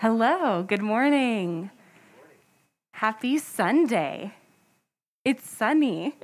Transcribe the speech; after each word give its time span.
Hello, 0.00 0.62
good 0.62 0.80
morning. 0.80 1.72
Happy 2.92 3.36
Sunday. 3.36 4.32
It's 5.24 5.50
sunny. 5.50 6.14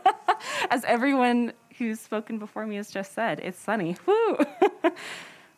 As 0.70 0.84
everyone 0.84 1.54
who's 1.78 1.98
spoken 1.98 2.38
before 2.38 2.66
me 2.66 2.76
has 2.76 2.90
just 2.90 3.14
said, 3.14 3.40
it's 3.40 3.58
sunny. 3.58 3.96
Woo! 4.06 4.36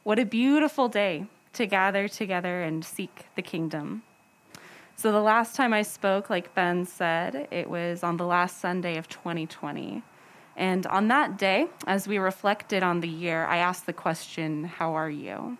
what 0.04 0.20
a 0.20 0.24
beautiful 0.24 0.88
day 0.88 1.26
to 1.54 1.66
gather 1.66 2.06
together 2.06 2.62
and 2.62 2.84
seek 2.84 3.26
the 3.34 3.42
kingdom. 3.42 4.04
So, 4.94 5.10
the 5.10 5.20
last 5.20 5.56
time 5.56 5.72
I 5.72 5.82
spoke, 5.82 6.30
like 6.30 6.54
Ben 6.54 6.86
said, 6.86 7.48
it 7.50 7.68
was 7.68 8.04
on 8.04 8.18
the 8.18 8.26
last 8.26 8.60
Sunday 8.60 8.98
of 8.98 9.08
2020. 9.08 10.04
And 10.56 10.86
on 10.86 11.08
that 11.08 11.36
day, 11.36 11.66
as 11.88 12.06
we 12.06 12.18
reflected 12.18 12.84
on 12.84 13.00
the 13.00 13.08
year, 13.08 13.46
I 13.46 13.56
asked 13.56 13.86
the 13.86 13.92
question, 13.92 14.62
How 14.62 14.94
are 14.94 15.10
you? 15.10 15.58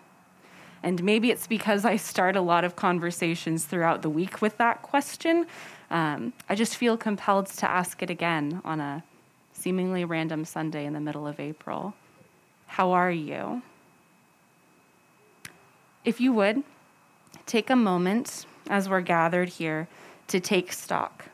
And 0.81 1.03
maybe 1.03 1.29
it's 1.31 1.47
because 1.47 1.85
I 1.85 1.97
start 1.97 2.35
a 2.35 2.41
lot 2.41 2.63
of 2.63 2.75
conversations 2.75 3.65
throughout 3.65 4.01
the 4.01 4.09
week 4.09 4.41
with 4.41 4.57
that 4.57 4.81
question. 4.81 5.45
Um, 5.91 6.33
I 6.47 6.55
just 6.55 6.77
feel 6.77 6.97
compelled 6.97 7.47
to 7.47 7.69
ask 7.69 8.01
it 8.01 8.09
again 8.09 8.61
on 8.63 8.79
a 8.79 9.03
seemingly 9.53 10.05
random 10.05 10.45
Sunday 10.45 10.85
in 10.85 10.93
the 10.93 10.99
middle 10.99 11.27
of 11.27 11.39
April. 11.39 11.93
How 12.67 12.91
are 12.91 13.11
you? 13.11 13.61
If 16.05 16.21
you 16.21 16.31
would, 16.33 16.63
take 17.45 17.69
a 17.69 17.75
moment 17.75 18.45
as 18.69 18.87
we're 18.87 19.01
gathered 19.01 19.49
here 19.49 19.87
to 20.27 20.39
take 20.39 20.71
stock 20.71 21.25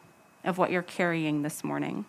of 0.44 0.58
what 0.58 0.72
you're 0.72 0.82
carrying 0.82 1.42
this 1.42 1.64
morning. 1.64 2.06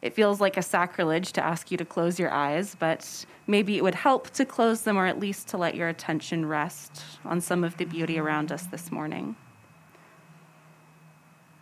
It 0.00 0.14
feels 0.14 0.40
like 0.40 0.56
a 0.56 0.62
sacrilege 0.62 1.32
to 1.32 1.44
ask 1.44 1.70
you 1.70 1.76
to 1.76 1.84
close 1.84 2.18
your 2.20 2.30
eyes, 2.30 2.76
but 2.78 3.24
maybe 3.46 3.76
it 3.76 3.82
would 3.82 3.96
help 3.96 4.30
to 4.30 4.44
close 4.44 4.82
them 4.82 4.96
or 4.96 5.06
at 5.06 5.18
least 5.18 5.48
to 5.48 5.58
let 5.58 5.74
your 5.74 5.88
attention 5.88 6.46
rest 6.46 7.02
on 7.24 7.40
some 7.40 7.64
of 7.64 7.76
the 7.78 7.84
beauty 7.84 8.18
around 8.18 8.52
us 8.52 8.64
this 8.64 8.92
morning. 8.92 9.34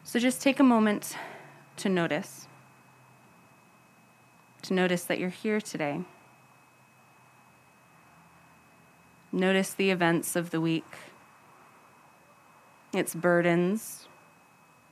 So 0.04 0.18
just 0.18 0.42
take 0.42 0.60
a 0.60 0.64
moment 0.64 1.16
to 1.78 1.88
notice, 1.88 2.46
to 4.62 4.74
notice 4.74 5.04
that 5.04 5.18
you're 5.18 5.30
here 5.30 5.60
today. 5.60 6.02
Notice 9.32 9.74
the 9.74 9.90
events 9.90 10.36
of 10.36 10.50
the 10.50 10.60
week, 10.60 10.84
its 12.92 13.14
burdens, 13.14 14.08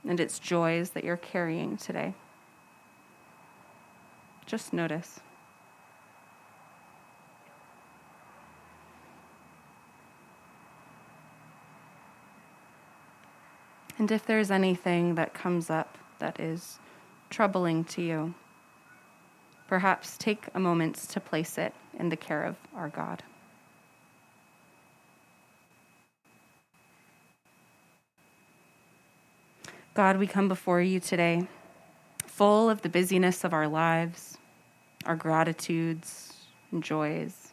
and 0.06 0.18
its 0.18 0.38
joys 0.38 0.90
that 0.90 1.04
you're 1.04 1.16
carrying 1.16 1.76
today. 1.76 2.14
Just 4.46 4.72
notice. 4.72 5.20
And 13.98 14.10
if 14.10 14.26
there's 14.26 14.50
anything 14.50 15.14
that 15.14 15.34
comes 15.34 15.70
up 15.70 15.96
that 16.18 16.38
is 16.38 16.78
troubling 17.30 17.84
to 17.84 18.02
you, 18.02 18.34
perhaps 19.66 20.18
take 20.18 20.46
a 20.54 20.60
moment 20.60 20.96
to 20.96 21.20
place 21.20 21.58
it 21.58 21.72
in 21.98 22.08
the 22.08 22.16
care 22.16 22.44
of 22.44 22.56
our 22.74 22.88
God. 22.88 23.22
God, 29.94 30.18
we 30.18 30.26
come 30.26 30.48
before 30.48 30.80
you 30.80 30.98
today 30.98 31.46
full 32.34 32.68
of 32.68 32.82
the 32.82 32.88
busyness 32.88 33.44
of 33.44 33.52
our 33.52 33.68
lives, 33.68 34.38
our 35.06 35.14
gratitudes 35.14 36.32
and 36.72 36.82
joys, 36.82 37.52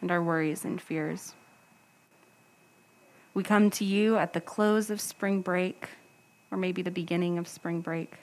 and 0.00 0.12
our 0.12 0.22
worries 0.22 0.64
and 0.64 0.80
fears. 0.80 1.34
We 3.34 3.42
come 3.42 3.68
to 3.70 3.84
you 3.84 4.16
at 4.16 4.32
the 4.32 4.40
close 4.40 4.90
of 4.90 5.00
spring 5.00 5.40
break, 5.40 5.88
or 6.52 6.58
maybe 6.58 6.82
the 6.82 6.90
beginning 6.92 7.36
of 7.36 7.48
spring 7.48 7.80
break, 7.80 8.14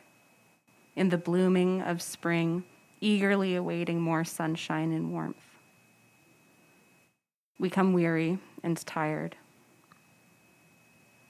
in 0.96 1.10
the 1.10 1.18
blooming 1.18 1.82
of 1.82 2.02
spring, 2.02 2.64
eagerly 3.02 3.56
awaiting 3.56 4.00
more 4.00 4.24
sunshine 4.24 4.94
and 4.94 5.12
warmth. 5.12 5.36
We 7.60 7.70
come 7.70 7.92
weary 7.92 8.40
and 8.64 8.78
tired. 8.86 9.36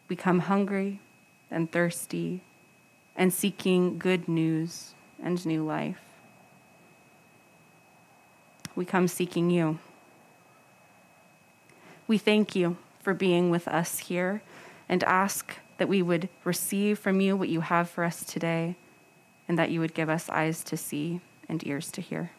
We 0.09 0.15
come 0.15 0.39
hungry 0.39 1.01
and 1.49 1.71
thirsty 1.71 2.43
and 3.15 3.33
seeking 3.33 3.97
good 3.97 4.27
news 4.27 4.93
and 5.21 5.45
new 5.45 5.65
life. 5.65 5.99
We 8.75 8.85
come 8.85 9.07
seeking 9.07 9.49
you. 9.49 9.79
We 12.07 12.17
thank 12.17 12.55
you 12.55 12.77
for 13.01 13.13
being 13.13 13.49
with 13.49 13.67
us 13.67 13.99
here 13.99 14.41
and 14.87 15.03
ask 15.03 15.55
that 15.77 15.89
we 15.89 16.01
would 16.01 16.29
receive 16.43 16.97
from 16.99 17.21
you 17.21 17.35
what 17.35 17.49
you 17.49 17.61
have 17.61 17.89
for 17.89 18.03
us 18.03 18.23
today 18.23 18.75
and 19.47 19.57
that 19.57 19.71
you 19.71 19.79
would 19.79 19.93
give 19.93 20.09
us 20.09 20.29
eyes 20.29 20.63
to 20.63 20.77
see 20.77 21.21
and 21.47 21.65
ears 21.65 21.91
to 21.91 22.01
hear. 22.01 22.31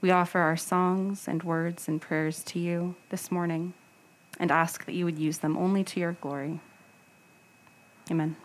We 0.00 0.10
offer 0.10 0.38
our 0.38 0.56
songs 0.56 1.28
and 1.28 1.42
words 1.42 1.86
and 1.86 2.00
prayers 2.00 2.42
to 2.44 2.58
you 2.58 2.94
this 3.10 3.30
morning 3.30 3.74
and 4.38 4.50
ask 4.50 4.86
that 4.86 4.94
you 4.94 5.04
would 5.04 5.18
use 5.18 5.38
them 5.38 5.56
only 5.56 5.84
to 5.84 6.00
your 6.00 6.12
glory. 6.12 6.60
Amen. 8.10 8.36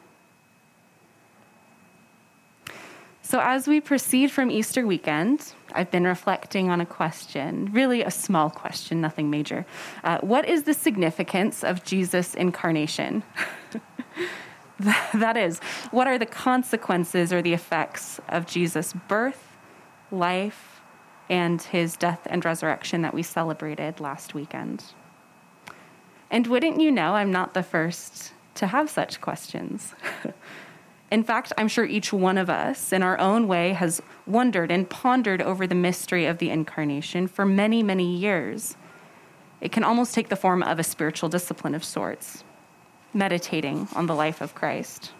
So, 3.25 3.39
as 3.39 3.67
we 3.67 3.81
proceed 3.81 4.29
from 4.29 4.51
Easter 4.51 4.85
weekend, 4.85 5.51
I've 5.73 5.89
been 5.89 6.03
reflecting 6.03 6.69
on 6.69 6.79
a 6.79 6.85
question, 6.85 7.71
really 7.73 8.03
a 8.03 8.11
small 8.11 8.51
question, 8.51 9.01
nothing 9.01 9.31
major. 9.31 9.65
Uh, 10.03 10.19
what 10.19 10.47
is 10.47 10.61
the 10.61 10.75
significance 10.75 11.63
of 11.63 11.83
Jesus' 11.83 12.35
incarnation? 12.35 13.23
that 14.79 15.37
is, 15.37 15.57
what 15.89 16.05
are 16.05 16.19
the 16.19 16.27
consequences 16.27 17.33
or 17.33 17.41
the 17.41 17.53
effects 17.53 18.19
of 18.29 18.45
Jesus' 18.45 18.93
birth, 18.93 19.57
life, 20.11 20.81
and 21.27 21.59
his 21.63 21.97
death 21.97 22.27
and 22.27 22.45
resurrection 22.45 23.01
that 23.01 23.15
we 23.15 23.23
celebrated 23.23 23.99
last 23.99 24.35
weekend? 24.35 24.83
And 26.29 26.45
wouldn't 26.45 26.79
you 26.79 26.91
know, 26.91 27.15
I'm 27.15 27.31
not 27.31 27.55
the 27.55 27.63
first 27.63 28.33
to 28.53 28.67
have 28.67 28.87
such 28.87 29.19
questions. 29.19 29.95
In 31.15 31.23
fact, 31.23 31.53
I'm 31.57 31.69
sure 31.69 31.85
each 31.85 32.11
one 32.11 32.37
of 32.37 32.49
us, 32.49 32.91
in 32.91 33.01
our 33.01 33.17
own 33.17 33.47
way, 33.47 33.71
has 33.71 34.01
wondered 34.27 34.69
and 34.69 34.89
pondered 34.89 35.41
over 35.41 35.65
the 35.65 35.73
mystery 35.73 36.25
of 36.25 36.39
the 36.39 36.49
incarnation 36.49 37.27
for 37.27 37.45
many, 37.45 37.81
many 37.81 38.17
years. 38.17 38.75
It 39.61 39.71
can 39.71 39.85
almost 39.85 40.13
take 40.13 40.27
the 40.27 40.35
form 40.35 40.61
of 40.61 40.77
a 40.77 40.83
spiritual 40.83 41.29
discipline 41.29 41.73
of 41.73 41.85
sorts, 41.85 42.43
meditating 43.13 43.87
on 43.95 44.07
the 44.07 44.13
life 44.13 44.41
of 44.41 44.55
Christ. 44.55 45.13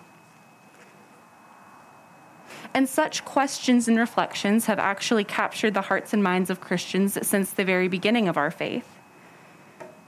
And 2.74 2.90
such 2.90 3.24
questions 3.24 3.88
and 3.88 3.98
reflections 3.98 4.66
have 4.66 4.80
actually 4.80 5.24
captured 5.24 5.74
the 5.74 5.84
hearts 5.84 6.12
and 6.12 6.22
minds 6.22 6.50
of 6.50 6.60
Christians 6.60 7.18
since 7.26 7.52
the 7.52 7.64
very 7.64 7.88
beginning 7.88 8.28
of 8.28 8.36
our 8.36 8.52
faith. 8.52 8.95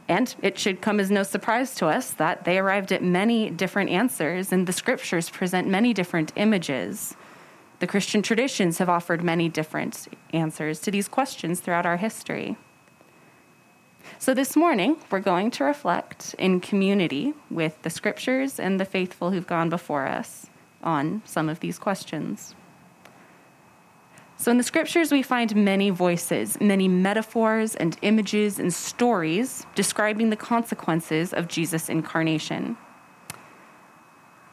And 0.07 0.33
it 0.41 0.57
should 0.57 0.81
come 0.81 0.99
as 0.99 1.11
no 1.11 1.23
surprise 1.23 1.75
to 1.75 1.87
us 1.87 2.11
that 2.11 2.45
they 2.45 2.57
arrived 2.57 2.91
at 2.91 3.03
many 3.03 3.49
different 3.49 3.89
answers, 3.89 4.51
and 4.51 4.65
the 4.65 4.73
scriptures 4.73 5.29
present 5.29 5.67
many 5.67 5.93
different 5.93 6.31
images. 6.35 7.15
The 7.79 7.87
Christian 7.87 8.21
traditions 8.21 8.77
have 8.77 8.89
offered 8.89 9.21
many 9.21 9.49
different 9.49 10.07
answers 10.33 10.79
to 10.81 10.91
these 10.91 11.07
questions 11.07 11.59
throughout 11.59 11.85
our 11.85 11.97
history. 11.97 12.55
So, 14.17 14.33
this 14.33 14.55
morning, 14.55 14.97
we're 15.11 15.19
going 15.19 15.51
to 15.51 15.65
reflect 15.65 16.33
in 16.39 16.61
community 16.61 17.33
with 17.51 17.81
the 17.81 17.89
scriptures 17.89 18.59
and 18.59 18.79
the 18.79 18.85
faithful 18.85 19.31
who've 19.31 19.45
gone 19.45 19.69
before 19.69 20.07
us 20.07 20.47
on 20.81 21.21
some 21.25 21.49
of 21.49 21.59
these 21.59 21.77
questions. 21.77 22.55
So, 24.39 24.51
in 24.51 24.57
the 24.57 24.63
scriptures, 24.63 25.11
we 25.11 25.23
find 25.23 25.55
many 25.55 25.89
voices, 25.89 26.61
many 26.61 26.87
metaphors 26.87 27.75
and 27.75 27.97
images 28.03 28.59
and 28.59 28.71
stories 28.71 29.65
describing 29.73 30.29
the 30.29 30.35
consequences 30.35 31.33
of 31.33 31.47
Jesus' 31.47 31.89
incarnation. 31.89 32.77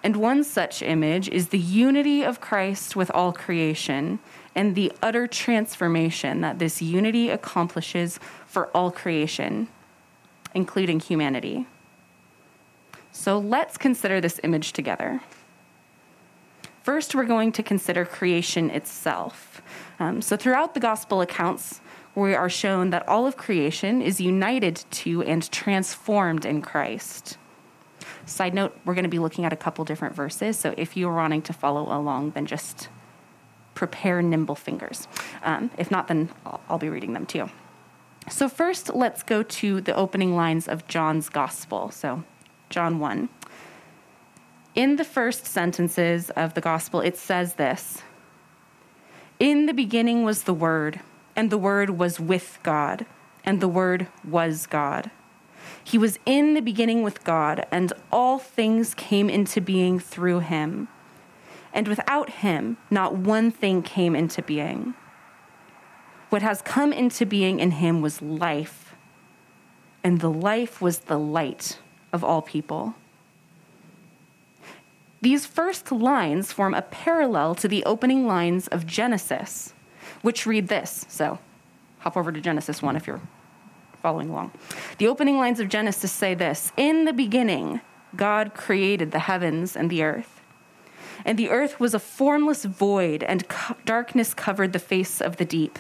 And 0.02 0.16
one 0.16 0.42
such 0.42 0.82
image 0.82 1.28
is 1.28 1.48
the 1.48 1.58
unity 1.58 2.24
of 2.24 2.40
Christ 2.40 2.96
with 2.96 3.10
all 3.10 3.32
creation 3.32 4.20
and 4.54 4.74
the 4.74 4.90
utter 5.02 5.26
transformation 5.26 6.40
that 6.40 6.58
this 6.58 6.80
unity 6.80 7.28
accomplishes 7.28 8.18
for 8.46 8.68
all 8.68 8.90
creation, 8.90 9.68
including 10.54 10.98
humanity. 11.00 11.66
So, 13.12 13.38
let's 13.38 13.76
consider 13.76 14.22
this 14.22 14.40
image 14.42 14.72
together. 14.72 15.20
First, 16.84 17.14
we're 17.14 17.24
going 17.24 17.50
to 17.52 17.62
consider 17.62 18.04
creation 18.04 18.68
itself. 18.68 19.62
Um, 19.98 20.20
so, 20.20 20.36
throughout 20.36 20.74
the 20.74 20.80
gospel 20.80 21.22
accounts, 21.22 21.80
we 22.14 22.34
are 22.34 22.50
shown 22.50 22.90
that 22.90 23.08
all 23.08 23.26
of 23.26 23.38
creation 23.38 24.02
is 24.02 24.20
united 24.20 24.84
to 24.90 25.22
and 25.22 25.50
transformed 25.50 26.44
in 26.44 26.60
Christ. 26.60 27.38
Side 28.26 28.52
note, 28.52 28.76
we're 28.84 28.92
going 28.92 29.04
to 29.04 29.08
be 29.08 29.18
looking 29.18 29.46
at 29.46 29.52
a 29.52 29.56
couple 29.56 29.82
different 29.86 30.14
verses, 30.14 30.58
so 30.58 30.74
if 30.76 30.94
you're 30.94 31.14
wanting 31.14 31.40
to 31.42 31.54
follow 31.54 31.84
along, 31.84 32.32
then 32.32 32.44
just 32.44 32.90
prepare 33.74 34.20
nimble 34.20 34.54
fingers. 34.54 35.08
Um, 35.42 35.70
if 35.78 35.90
not, 35.90 36.08
then 36.08 36.28
I'll, 36.44 36.60
I'll 36.68 36.78
be 36.78 36.90
reading 36.90 37.14
them 37.14 37.24
too. 37.24 37.48
So, 38.28 38.46
first, 38.46 38.94
let's 38.94 39.22
go 39.22 39.42
to 39.42 39.80
the 39.80 39.94
opening 39.94 40.36
lines 40.36 40.68
of 40.68 40.86
John's 40.86 41.30
Gospel. 41.30 41.90
So, 41.90 42.24
John 42.68 42.98
1. 42.98 43.30
In 44.74 44.96
the 44.96 45.04
first 45.04 45.46
sentences 45.46 46.30
of 46.30 46.54
the 46.54 46.60
Gospel, 46.60 47.00
it 47.00 47.16
says 47.16 47.54
this 47.54 48.02
In 49.38 49.66
the 49.66 49.72
beginning 49.72 50.24
was 50.24 50.42
the 50.42 50.54
Word, 50.54 50.98
and 51.36 51.48
the 51.48 51.58
Word 51.58 51.90
was 51.90 52.18
with 52.18 52.58
God, 52.64 53.06
and 53.44 53.60
the 53.60 53.68
Word 53.68 54.08
was 54.28 54.66
God. 54.66 55.12
He 55.84 55.96
was 55.96 56.18
in 56.26 56.54
the 56.54 56.60
beginning 56.60 57.04
with 57.04 57.22
God, 57.22 57.66
and 57.70 57.92
all 58.10 58.38
things 58.40 58.94
came 58.94 59.30
into 59.30 59.60
being 59.60 60.00
through 60.00 60.40
him. 60.40 60.88
And 61.72 61.86
without 61.86 62.30
him, 62.30 62.76
not 62.90 63.14
one 63.16 63.52
thing 63.52 63.82
came 63.82 64.16
into 64.16 64.42
being. 64.42 64.94
What 66.30 66.42
has 66.42 66.62
come 66.62 66.92
into 66.92 67.24
being 67.26 67.60
in 67.60 67.72
him 67.72 68.02
was 68.02 68.20
life, 68.20 68.94
and 70.02 70.20
the 70.20 70.30
life 70.30 70.80
was 70.80 71.00
the 71.00 71.18
light 71.18 71.78
of 72.12 72.24
all 72.24 72.42
people. 72.42 72.96
These 75.24 75.46
first 75.46 75.90
lines 75.90 76.52
form 76.52 76.74
a 76.74 76.82
parallel 76.82 77.54
to 77.54 77.66
the 77.66 77.82
opening 77.86 78.26
lines 78.26 78.68
of 78.68 78.86
Genesis, 78.86 79.72
which 80.20 80.44
read 80.44 80.68
this. 80.68 81.06
So 81.08 81.38
hop 82.00 82.18
over 82.18 82.30
to 82.30 82.42
Genesis 82.42 82.82
1 82.82 82.94
if 82.94 83.06
you're 83.06 83.22
following 84.02 84.28
along. 84.28 84.52
The 84.98 85.08
opening 85.08 85.38
lines 85.38 85.60
of 85.60 85.70
Genesis 85.70 86.12
say 86.12 86.34
this 86.34 86.72
In 86.76 87.06
the 87.06 87.14
beginning, 87.14 87.80
God 88.14 88.52
created 88.52 89.12
the 89.12 89.20
heavens 89.20 89.74
and 89.74 89.88
the 89.88 90.02
earth. 90.02 90.42
And 91.24 91.38
the 91.38 91.48
earth 91.48 91.80
was 91.80 91.94
a 91.94 91.98
formless 91.98 92.66
void, 92.66 93.22
and 93.22 93.48
co- 93.48 93.76
darkness 93.86 94.34
covered 94.34 94.74
the 94.74 94.78
face 94.78 95.22
of 95.22 95.38
the 95.38 95.46
deep 95.46 95.78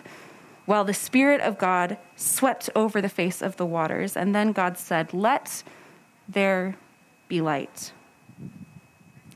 while 0.64 0.86
the 0.86 0.94
Spirit 0.94 1.42
of 1.42 1.58
God 1.58 1.98
swept 2.16 2.70
over 2.74 3.02
the 3.02 3.10
face 3.10 3.42
of 3.42 3.58
the 3.58 3.66
waters. 3.66 4.16
And 4.16 4.34
then 4.34 4.52
God 4.52 4.78
said, 4.78 5.12
Let 5.12 5.62
there 6.26 6.78
be 7.28 7.42
light. 7.42 7.92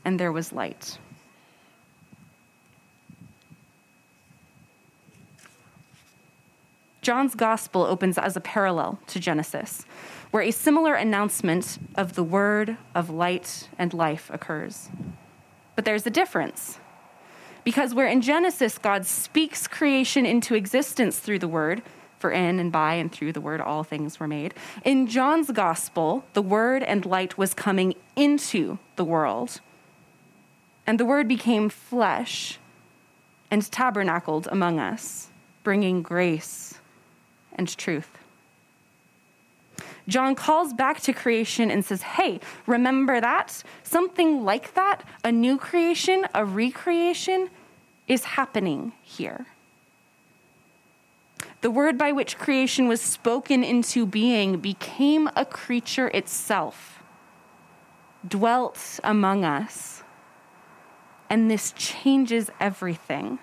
And 0.09 0.19
there 0.19 0.31
was 0.31 0.51
light. 0.51 0.97
John's 7.03 7.35
gospel 7.35 7.83
opens 7.83 8.17
as 8.17 8.35
a 8.35 8.41
parallel 8.41 8.97
to 9.05 9.19
Genesis, 9.19 9.85
where 10.31 10.41
a 10.41 10.49
similar 10.49 10.95
announcement 10.95 11.77
of 11.93 12.15
the 12.15 12.23
word 12.23 12.75
of 12.95 13.11
light 13.11 13.69
and 13.77 13.93
life 13.93 14.31
occurs. 14.33 14.89
But 15.75 15.85
there's 15.85 16.07
a 16.07 16.09
difference. 16.09 16.79
Because 17.63 17.93
where 17.93 18.07
in 18.07 18.21
Genesis 18.21 18.79
God 18.79 19.05
speaks 19.05 19.67
creation 19.67 20.25
into 20.25 20.55
existence 20.55 21.19
through 21.19 21.37
the 21.37 21.47
word, 21.47 21.83
for 22.17 22.31
in 22.31 22.59
and 22.59 22.71
by 22.71 22.95
and 22.95 23.11
through 23.11 23.33
the 23.33 23.41
word 23.41 23.61
all 23.61 23.83
things 23.83 24.19
were 24.19 24.27
made, 24.27 24.55
in 24.83 25.05
John's 25.05 25.51
gospel, 25.51 26.25
the 26.33 26.41
word 26.41 26.81
and 26.81 27.05
light 27.05 27.37
was 27.37 27.53
coming 27.53 27.93
into 28.15 28.79
the 28.95 29.05
world. 29.05 29.61
And 30.89 30.99
the 30.99 31.05
word 31.05 31.27
became 31.27 31.69
flesh 31.69 32.57
and 33.51 33.61
tabernacled 33.71 34.47
among 34.51 34.79
us, 34.79 35.29
bringing 35.61 36.01
grace 36.01 36.79
and 37.53 37.67
truth. 37.77 38.09
John 40.07 40.33
calls 40.33 40.73
back 40.73 40.99
to 41.01 41.13
creation 41.13 41.69
and 41.69 41.85
says, 41.85 42.01
Hey, 42.01 42.39
remember 42.65 43.21
that? 43.21 43.61
Something 43.83 44.43
like 44.43 44.73
that, 44.73 45.07
a 45.23 45.31
new 45.31 45.59
creation, 45.59 46.25
a 46.33 46.43
recreation, 46.43 47.51
is 48.07 48.23
happening 48.23 48.93
here. 49.03 49.45
The 51.61 51.69
word 51.69 51.99
by 51.99 52.13
which 52.13 52.39
creation 52.39 52.87
was 52.87 52.99
spoken 52.99 53.63
into 53.63 54.07
being 54.07 54.57
became 54.57 55.29
a 55.35 55.45
creature 55.45 56.07
itself, 56.07 57.03
dwelt 58.27 58.99
among 59.03 59.45
us, 59.45 59.98
and 61.29 61.49
this 61.49 61.73
changes 61.77 62.49
everything. 62.59 63.39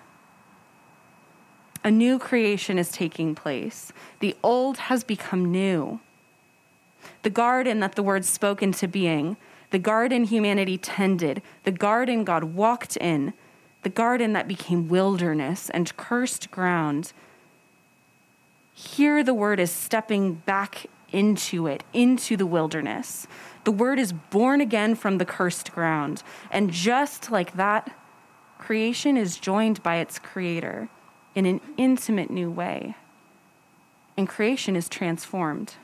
A 1.83 1.91
new 1.91 2.19
creation 2.19 2.77
is 2.77 2.91
taking 2.91 3.33
place. 3.33 3.93
The 4.19 4.35
old 4.43 4.77
has 4.77 5.03
become 5.03 5.51
new. 5.51 6.01
The 7.23 7.29
garden 7.29 7.79
that 7.79 7.95
the 7.95 8.03
word 8.03 8.25
spoke 8.25 8.61
into 8.61 8.87
being, 8.87 9.37
the 9.69 9.79
garden 9.79 10.25
humanity 10.25 10.77
tended, 10.77 11.41
the 11.63 11.71
garden 11.71 12.23
God 12.23 12.43
walked 12.43 12.97
in, 12.97 13.33
the 13.83 13.89
garden 13.89 14.33
that 14.33 14.47
became 14.47 14.89
wilderness 14.89 15.69
and 15.69 15.95
cursed 15.95 16.51
ground. 16.51 17.13
Here, 18.73 19.23
the 19.23 19.33
word 19.33 19.59
is 19.59 19.71
stepping 19.71 20.33
back 20.33 20.87
into 21.11 21.67
it, 21.67 21.83
into 21.93 22.35
the 22.37 22.45
wilderness. 22.45 23.27
The 23.63 23.71
word 23.71 23.99
is 23.99 24.13
born 24.13 24.61
again 24.61 24.95
from 24.95 25.17
the 25.17 25.25
cursed 25.25 25.71
ground. 25.71 26.23
And 26.51 26.71
just 26.71 27.31
like 27.31 27.55
that, 27.55 27.95
creation 28.57 29.17
is 29.17 29.37
joined 29.37 29.83
by 29.83 29.97
its 29.97 30.19
creator 30.19 30.89
in 31.35 31.45
an 31.45 31.61
intimate 31.77 32.29
new 32.29 32.49
way. 32.49 32.95
And 34.17 34.27
creation 34.27 34.75
is 34.75 34.89
transformed. 34.89 35.75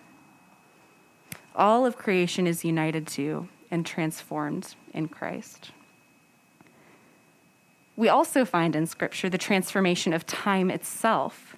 All 1.56 1.86
of 1.86 1.98
creation 1.98 2.48
is 2.48 2.66
united 2.66 3.06
to 3.08 3.48
and 3.70 3.86
transformed 3.86 4.76
in 4.94 5.08
Christ. 5.08 5.72
We 7.96 8.10
also 8.10 8.44
find 8.44 8.76
in 8.76 8.88
Scripture 8.88 9.30
the 9.30 9.38
transformation 9.38 10.14
of 10.14 10.26
time 10.26 10.72
itself. 10.72 11.56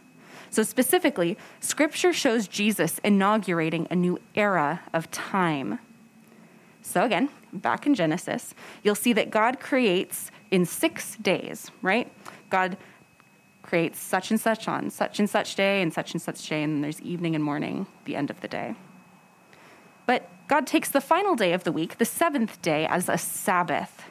So, 0.49 0.63
specifically, 0.63 1.37
Scripture 1.59 2.13
shows 2.13 2.47
Jesus 2.47 2.99
inaugurating 3.03 3.87
a 3.89 3.95
new 3.95 4.19
era 4.35 4.81
of 4.93 5.09
time. 5.11 5.79
So, 6.81 7.03
again, 7.03 7.29
back 7.51 7.85
in 7.85 7.95
Genesis, 7.95 8.53
you'll 8.83 8.95
see 8.95 9.13
that 9.13 9.31
God 9.31 9.59
creates 9.59 10.31
in 10.51 10.65
six 10.65 11.15
days, 11.17 11.71
right? 11.81 12.11
God 12.49 12.77
creates 13.63 13.99
such 13.99 14.29
and 14.29 14.39
such 14.39 14.67
on 14.67 14.89
such 14.91 15.19
and 15.19 15.29
such 15.29 15.55
day 15.55 15.81
and 15.81 15.91
such 15.91 16.13
and 16.13 16.21
such 16.21 16.47
day, 16.47 16.63
and 16.63 16.83
there's 16.83 17.01
evening 17.01 17.35
and 17.35 17.43
morning, 17.43 17.87
the 18.05 18.15
end 18.15 18.29
of 18.29 18.39
the 18.41 18.47
day. 18.47 18.75
But 20.05 20.29
God 20.47 20.67
takes 20.67 20.89
the 20.89 21.01
final 21.01 21.35
day 21.35 21.53
of 21.53 21.63
the 21.63 21.71
week, 21.71 21.97
the 21.97 22.05
seventh 22.05 22.61
day, 22.61 22.85
as 22.85 23.09
a 23.09 23.17
Sabbath, 23.17 24.03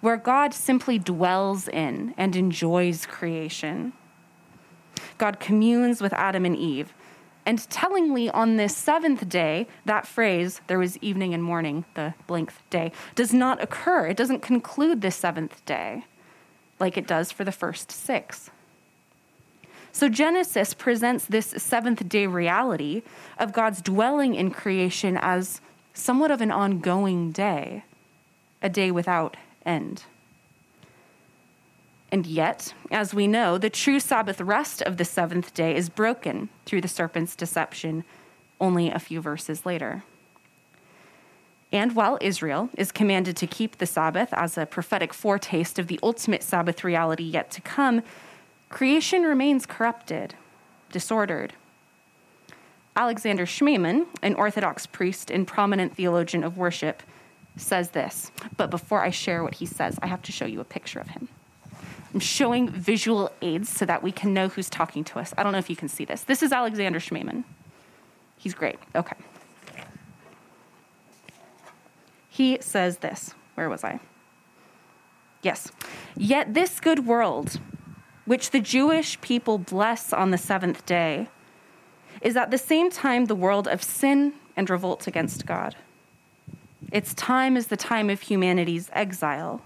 where 0.00 0.16
God 0.16 0.52
simply 0.52 0.98
dwells 0.98 1.68
in 1.68 2.12
and 2.16 2.34
enjoys 2.34 3.06
creation. 3.06 3.92
God 5.18 5.40
communes 5.40 6.00
with 6.00 6.12
Adam 6.12 6.44
and 6.44 6.56
Eve. 6.56 6.92
And 7.46 7.58
tellingly, 7.68 8.30
on 8.30 8.56
this 8.56 8.74
seventh 8.76 9.28
day, 9.28 9.66
that 9.84 10.06
phrase, 10.06 10.62
there 10.66 10.78
was 10.78 10.96
evening 10.98 11.34
and 11.34 11.42
morning, 11.42 11.84
the 11.94 12.14
blank 12.26 12.52
day, 12.70 12.90
does 13.14 13.34
not 13.34 13.62
occur. 13.62 14.06
It 14.06 14.16
doesn't 14.16 14.40
conclude 14.40 15.02
this 15.02 15.16
seventh 15.16 15.64
day 15.66 16.04
like 16.80 16.96
it 16.96 17.06
does 17.06 17.30
for 17.30 17.44
the 17.44 17.52
first 17.52 17.92
six. 17.92 18.50
So 19.92 20.08
Genesis 20.08 20.74
presents 20.74 21.26
this 21.26 21.54
seventh 21.58 22.08
day 22.08 22.26
reality 22.26 23.02
of 23.38 23.52
God's 23.52 23.80
dwelling 23.80 24.34
in 24.34 24.50
creation 24.50 25.16
as 25.20 25.60
somewhat 25.92 26.30
of 26.30 26.40
an 26.40 26.50
ongoing 26.50 27.30
day, 27.30 27.84
a 28.60 28.68
day 28.68 28.90
without 28.90 29.36
end. 29.64 30.04
And 32.14 32.28
yet, 32.28 32.74
as 32.92 33.12
we 33.12 33.26
know, 33.26 33.58
the 33.58 33.68
true 33.68 33.98
Sabbath 33.98 34.40
rest 34.40 34.80
of 34.82 34.98
the 34.98 35.04
seventh 35.04 35.52
day 35.52 35.74
is 35.74 35.88
broken 35.88 36.48
through 36.64 36.80
the 36.80 36.86
serpent's 36.86 37.34
deception 37.34 38.04
only 38.60 38.88
a 38.88 39.00
few 39.00 39.20
verses 39.20 39.66
later. 39.66 40.04
And 41.72 41.96
while 41.96 42.16
Israel 42.20 42.70
is 42.78 42.92
commanded 42.92 43.36
to 43.38 43.48
keep 43.48 43.78
the 43.78 43.84
Sabbath 43.86 44.32
as 44.32 44.56
a 44.56 44.64
prophetic 44.64 45.12
foretaste 45.12 45.80
of 45.80 45.88
the 45.88 45.98
ultimate 46.04 46.44
Sabbath 46.44 46.84
reality 46.84 47.24
yet 47.24 47.50
to 47.50 47.60
come, 47.60 48.00
creation 48.68 49.24
remains 49.24 49.66
corrupted, 49.66 50.36
disordered. 50.92 51.54
Alexander 52.94 53.44
Schmemann, 53.44 54.06
an 54.22 54.36
Orthodox 54.36 54.86
priest 54.86 55.32
and 55.32 55.48
prominent 55.48 55.96
theologian 55.96 56.44
of 56.44 56.56
worship, 56.56 57.02
says 57.56 57.90
this. 57.90 58.30
But 58.56 58.70
before 58.70 59.00
I 59.00 59.10
share 59.10 59.42
what 59.42 59.54
he 59.54 59.66
says, 59.66 59.98
I 60.00 60.06
have 60.06 60.22
to 60.22 60.30
show 60.30 60.46
you 60.46 60.60
a 60.60 60.64
picture 60.64 61.00
of 61.00 61.08
him. 61.08 61.28
I'm 62.14 62.20
showing 62.20 62.68
visual 62.68 63.32
aids 63.42 63.68
so 63.68 63.84
that 63.86 64.00
we 64.00 64.12
can 64.12 64.32
know 64.32 64.46
who's 64.46 64.70
talking 64.70 65.02
to 65.02 65.18
us. 65.18 65.34
I 65.36 65.42
don't 65.42 65.50
know 65.50 65.58
if 65.58 65.68
you 65.68 65.74
can 65.74 65.88
see 65.88 66.04
this. 66.04 66.22
This 66.22 66.44
is 66.44 66.52
Alexander 66.52 67.00
Schmemann. 67.00 67.42
He's 68.36 68.54
great. 68.54 68.78
Okay. 68.94 69.16
He 72.30 72.58
says 72.60 72.98
this. 72.98 73.34
Where 73.56 73.68
was 73.68 73.82
I? 73.82 73.98
Yes. 75.42 75.72
Yet 76.16 76.54
this 76.54 76.78
good 76.78 77.04
world, 77.04 77.58
which 78.26 78.52
the 78.52 78.60
Jewish 78.60 79.20
people 79.20 79.58
bless 79.58 80.12
on 80.12 80.30
the 80.30 80.38
seventh 80.38 80.86
day, 80.86 81.28
is 82.20 82.36
at 82.36 82.52
the 82.52 82.58
same 82.58 82.90
time 82.90 83.24
the 83.24 83.34
world 83.34 83.66
of 83.66 83.82
sin 83.82 84.34
and 84.56 84.70
revolt 84.70 85.08
against 85.08 85.46
God. 85.46 85.74
Its 86.92 87.12
time 87.14 87.56
is 87.56 87.66
the 87.66 87.76
time 87.76 88.08
of 88.08 88.20
humanity's 88.20 88.88
exile. 88.92 89.60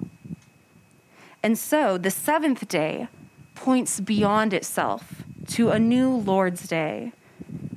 And 1.43 1.59
so 1.59 1.99
the 1.99 2.11
seventh 2.11 2.69
day 2.69 3.09
points 3.55 4.01
beyond 4.01 4.53
itself 4.53 5.25
to 5.49 5.71
a 5.71 5.79
new 5.79 6.11
Lord's 6.11 6.69
day, 6.69 7.13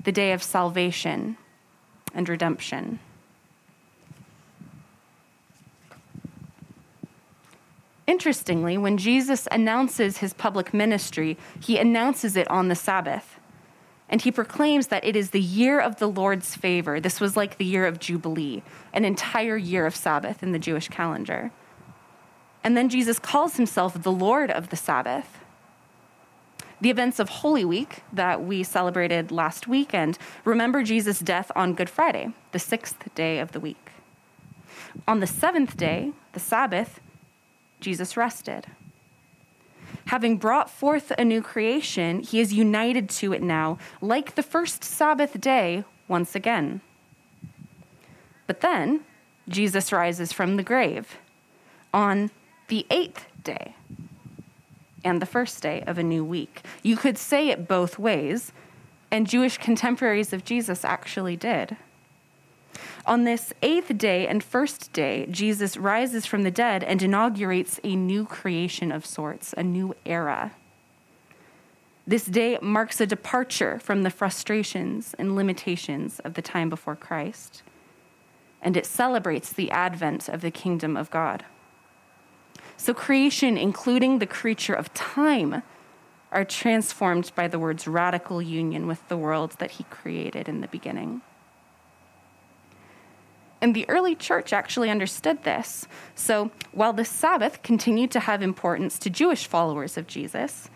the 0.03 0.11
day 0.11 0.33
of 0.33 0.43
salvation 0.43 1.37
and 2.13 2.27
redemption. 2.27 2.99
Interestingly, 8.07 8.77
when 8.77 8.97
Jesus 8.97 9.47
announces 9.51 10.17
his 10.17 10.33
public 10.33 10.73
ministry, 10.73 11.37
he 11.61 11.77
announces 11.77 12.35
it 12.35 12.49
on 12.49 12.67
the 12.67 12.75
Sabbath. 12.75 13.39
And 14.09 14.21
he 14.21 14.31
proclaims 14.31 14.87
that 14.87 15.05
it 15.05 15.15
is 15.15 15.29
the 15.29 15.39
year 15.39 15.79
of 15.79 15.95
the 15.97 16.09
Lord's 16.09 16.53
favor. 16.53 16.99
This 16.99 17.21
was 17.21 17.37
like 17.37 17.57
the 17.57 17.63
year 17.63 17.85
of 17.85 17.99
Jubilee, 17.99 18.63
an 18.91 19.05
entire 19.05 19.55
year 19.55 19.85
of 19.85 19.95
Sabbath 19.95 20.43
in 20.43 20.51
the 20.51 20.59
Jewish 20.59 20.89
calendar. 20.89 21.51
And 22.63 22.77
then 22.77 22.89
Jesus 22.89 23.19
calls 23.19 23.57
himself 23.57 24.01
the 24.01 24.11
Lord 24.11 24.51
of 24.51 24.69
the 24.69 24.75
Sabbath. 24.75 25.39
The 26.79 26.89
events 26.89 27.19
of 27.19 27.29
Holy 27.29 27.65
Week 27.65 28.03
that 28.11 28.43
we 28.43 28.63
celebrated 28.63 29.31
last 29.31 29.67
weekend 29.67 30.17
remember 30.43 30.83
Jesus' 30.83 31.19
death 31.19 31.51
on 31.55 31.73
Good 31.73 31.89
Friday, 31.89 32.33
the 32.51 32.59
sixth 32.59 33.13
day 33.13 33.39
of 33.39 33.51
the 33.51 33.59
week. 33.59 33.91
On 35.07 35.19
the 35.19 35.27
seventh 35.27 35.77
day, 35.77 36.11
the 36.33 36.39
Sabbath, 36.39 36.99
Jesus 37.79 38.17
rested. 38.17 38.67
Having 40.07 40.37
brought 40.37 40.69
forth 40.69 41.11
a 41.17 41.23
new 41.23 41.41
creation, 41.41 42.21
he 42.21 42.39
is 42.39 42.53
united 42.53 43.09
to 43.09 43.33
it 43.33 43.41
now, 43.41 43.77
like 44.01 44.35
the 44.35 44.43
first 44.43 44.83
Sabbath 44.83 45.39
day, 45.39 45.83
once 46.07 46.35
again. 46.35 46.81
But 48.47 48.61
then, 48.61 49.01
Jesus 49.47 49.91
rises 49.91 50.33
from 50.33 50.57
the 50.57 50.63
grave 50.63 51.17
on 51.93 52.31
the 52.71 52.87
eighth 52.89 53.25
day 53.43 53.75
and 55.03 55.21
the 55.21 55.25
first 55.25 55.61
day 55.61 55.83
of 55.85 55.97
a 55.97 56.03
new 56.03 56.23
week. 56.23 56.61
You 56.81 56.95
could 56.95 57.17
say 57.17 57.49
it 57.49 57.67
both 57.67 57.99
ways, 57.99 58.53
and 59.11 59.27
Jewish 59.27 59.57
contemporaries 59.57 60.31
of 60.31 60.45
Jesus 60.45 60.85
actually 60.85 61.35
did. 61.35 61.75
On 63.05 63.25
this 63.25 63.51
eighth 63.61 63.97
day 63.97 64.25
and 64.25 64.41
first 64.41 64.93
day, 64.93 65.27
Jesus 65.29 65.75
rises 65.75 66.25
from 66.25 66.43
the 66.43 66.49
dead 66.49 66.81
and 66.81 67.01
inaugurates 67.01 67.77
a 67.83 67.93
new 67.93 68.25
creation 68.25 68.89
of 68.89 69.05
sorts, 69.05 69.53
a 69.57 69.63
new 69.63 69.93
era. 70.05 70.53
This 72.07 72.25
day 72.25 72.57
marks 72.61 73.01
a 73.01 73.05
departure 73.05 73.79
from 73.79 74.03
the 74.03 74.09
frustrations 74.09 75.13
and 75.19 75.35
limitations 75.35 76.19
of 76.19 76.35
the 76.35 76.41
time 76.41 76.69
before 76.69 76.95
Christ, 76.95 77.63
and 78.61 78.77
it 78.77 78.85
celebrates 78.85 79.51
the 79.51 79.71
advent 79.71 80.29
of 80.29 80.39
the 80.39 80.51
kingdom 80.51 80.95
of 80.95 81.11
God. 81.11 81.43
So, 82.81 82.95
creation, 82.95 83.59
including 83.59 84.17
the 84.17 84.25
creature 84.25 84.73
of 84.73 84.91
time, 84.95 85.61
are 86.31 86.43
transformed 86.43 87.31
by 87.35 87.47
the 87.47 87.59
word's 87.59 87.87
radical 87.87 88.41
union 88.41 88.87
with 88.87 89.07
the 89.07 89.17
world 89.17 89.51
that 89.59 89.69
he 89.69 89.83
created 89.91 90.49
in 90.49 90.61
the 90.61 90.67
beginning. 90.67 91.21
And 93.61 93.75
the 93.75 93.87
early 93.87 94.15
church 94.15 94.51
actually 94.51 94.89
understood 94.89 95.43
this. 95.43 95.87
So, 96.15 96.49
while 96.71 96.91
the 96.91 97.05
Sabbath 97.05 97.61
continued 97.61 98.09
to 98.13 98.19
have 98.19 98.41
importance 98.41 98.97
to 98.97 99.11
Jewish 99.11 99.45
followers 99.45 99.95
of 99.95 100.07
Jesus, 100.07 100.67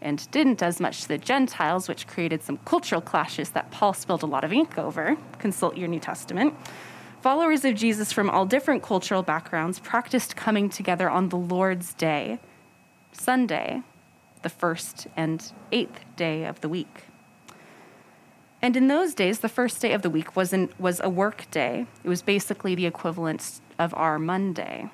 and 0.00 0.30
didn't 0.30 0.62
as 0.62 0.80
much 0.80 1.02
to 1.02 1.08
the 1.08 1.18
Gentiles, 1.18 1.88
which 1.88 2.06
created 2.06 2.42
some 2.42 2.56
cultural 2.64 3.02
clashes 3.02 3.50
that 3.50 3.70
Paul 3.70 3.92
spilled 3.92 4.22
a 4.22 4.26
lot 4.26 4.44
of 4.44 4.52
ink 4.54 4.78
over, 4.78 5.18
consult 5.38 5.76
your 5.76 5.88
New 5.88 6.00
Testament, 6.00 6.54
Followers 7.20 7.66
of 7.66 7.74
Jesus 7.74 8.12
from 8.12 8.30
all 8.30 8.46
different 8.46 8.82
cultural 8.82 9.22
backgrounds 9.22 9.78
practiced 9.78 10.36
coming 10.36 10.70
together 10.70 11.10
on 11.10 11.28
the 11.28 11.36
Lord's 11.36 11.92
Day, 11.92 12.38
Sunday, 13.12 13.82
the 14.40 14.48
first 14.48 15.06
and 15.18 15.52
eighth 15.70 16.00
day 16.16 16.46
of 16.46 16.62
the 16.62 16.68
week. 16.68 17.04
And 18.62 18.74
in 18.74 18.88
those 18.88 19.12
days, 19.12 19.40
the 19.40 19.50
first 19.50 19.82
day 19.82 19.92
of 19.92 20.00
the 20.00 20.08
week 20.08 20.34
was, 20.34 20.54
an, 20.54 20.70
was 20.78 20.98
a 21.04 21.10
work 21.10 21.50
day. 21.50 21.86
It 22.02 22.08
was 22.08 22.22
basically 22.22 22.74
the 22.74 22.86
equivalent 22.86 23.60
of 23.78 23.92
our 23.94 24.18
Monday. 24.18 24.90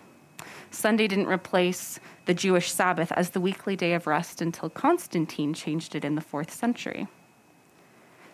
Sunday 0.72 1.06
didn't 1.06 1.28
replace 1.28 2.00
the 2.24 2.34
Jewish 2.34 2.72
Sabbath 2.72 3.12
as 3.12 3.30
the 3.30 3.40
weekly 3.40 3.76
day 3.76 3.92
of 3.92 4.08
rest 4.08 4.42
until 4.42 4.68
Constantine 4.68 5.54
changed 5.54 5.94
it 5.94 6.04
in 6.04 6.16
the 6.16 6.20
fourth 6.20 6.52
century. 6.52 7.06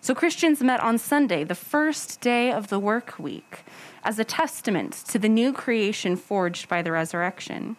So 0.05 0.17
Christians 0.17 0.61
met 0.61 0.81
on 0.81 0.99
Sunday, 0.99 1.45
the 1.45 1.55
first 1.55 2.21
day 2.21 2.51
of 2.51 2.67
the 2.67 2.81
work 2.81 3.21
week, 3.21 3.61
as 4.03 4.19
a 4.19 4.25
testament 4.25 4.95
to 5.07 5.17
the 5.17 5.29
new 5.29 5.53
creation 5.53 6.17
forged 6.17 6.69
by 6.69 6.83
the 6.83 6.91
resurrection, 6.91 7.77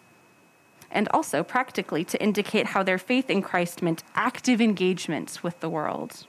and 0.90 1.06
also 1.10 1.42
practically 1.42 2.02
to 2.04 2.22
indicate 2.22 2.68
how 2.68 2.82
their 2.82 2.96
faith 2.96 3.28
in 3.28 3.42
Christ 3.42 3.82
meant 3.82 4.02
active 4.14 4.62
engagement 4.62 5.40
with 5.42 5.60
the 5.60 5.68
world. 5.68 6.26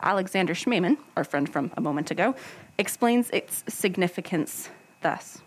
Alexander 0.00 0.54
Schmemann, 0.54 0.98
our 1.16 1.24
friend 1.24 1.48
from 1.48 1.72
a 1.76 1.80
moment 1.80 2.12
ago, 2.12 2.36
explains 2.78 3.28
its 3.30 3.64
significance 3.68 4.68
thus. 5.00 5.42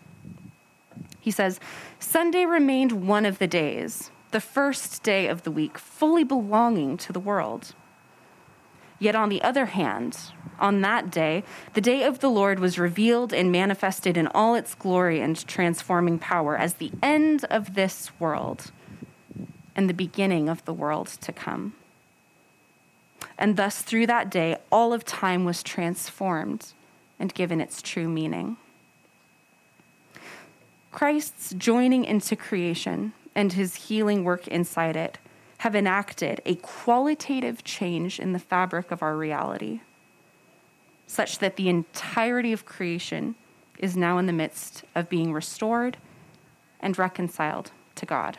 He 1.18 1.30
says, 1.30 1.60
Sunday 1.98 2.44
remained 2.44 2.92
one 2.92 3.24
of 3.24 3.38
the 3.38 3.46
days, 3.46 4.10
the 4.32 4.40
first 4.40 5.02
day 5.02 5.28
of 5.28 5.44
the 5.44 5.50
week, 5.50 5.78
fully 5.78 6.24
belonging 6.24 6.98
to 6.98 7.10
the 7.14 7.20
world. 7.20 7.74
Yet 9.00 9.16
on 9.16 9.30
the 9.30 9.42
other 9.42 9.66
hand, 9.66 10.16
on 10.60 10.82
that 10.82 11.10
day, 11.10 11.42
the 11.72 11.80
day 11.80 12.04
of 12.04 12.20
the 12.20 12.28
Lord 12.28 12.60
was 12.60 12.78
revealed 12.78 13.32
and 13.32 13.50
manifested 13.50 14.18
in 14.18 14.28
all 14.28 14.54
its 14.54 14.74
glory 14.74 15.20
and 15.20 15.44
transforming 15.48 16.18
power 16.18 16.56
as 16.56 16.74
the 16.74 16.92
end 17.02 17.44
of 17.46 17.74
this 17.74 18.10
world 18.20 18.70
and 19.74 19.88
the 19.88 19.94
beginning 19.94 20.50
of 20.50 20.62
the 20.66 20.74
world 20.74 21.06
to 21.22 21.32
come. 21.32 21.72
And 23.38 23.56
thus, 23.56 23.80
through 23.80 24.06
that 24.08 24.30
day, 24.30 24.58
all 24.70 24.92
of 24.92 25.04
time 25.06 25.46
was 25.46 25.62
transformed 25.62 26.74
and 27.18 27.32
given 27.32 27.58
its 27.58 27.80
true 27.80 28.08
meaning. 28.08 28.58
Christ's 30.92 31.54
joining 31.54 32.04
into 32.04 32.36
creation 32.36 33.14
and 33.34 33.54
his 33.54 33.86
healing 33.86 34.24
work 34.24 34.46
inside 34.48 34.96
it 34.96 35.16
have 35.60 35.76
enacted 35.76 36.40
a 36.46 36.54
qualitative 36.54 37.62
change 37.64 38.18
in 38.18 38.32
the 38.32 38.38
fabric 38.38 38.90
of 38.90 39.02
our 39.02 39.14
reality, 39.14 39.80
such 41.06 41.38
that 41.38 41.56
the 41.56 41.68
entirety 41.68 42.50
of 42.50 42.64
creation 42.64 43.34
is 43.78 43.94
now 43.94 44.16
in 44.16 44.24
the 44.24 44.32
midst 44.32 44.84
of 44.94 45.10
being 45.10 45.34
restored 45.34 45.98
and 46.80 46.98
reconciled 46.98 47.72
to 47.94 48.06
God. 48.06 48.38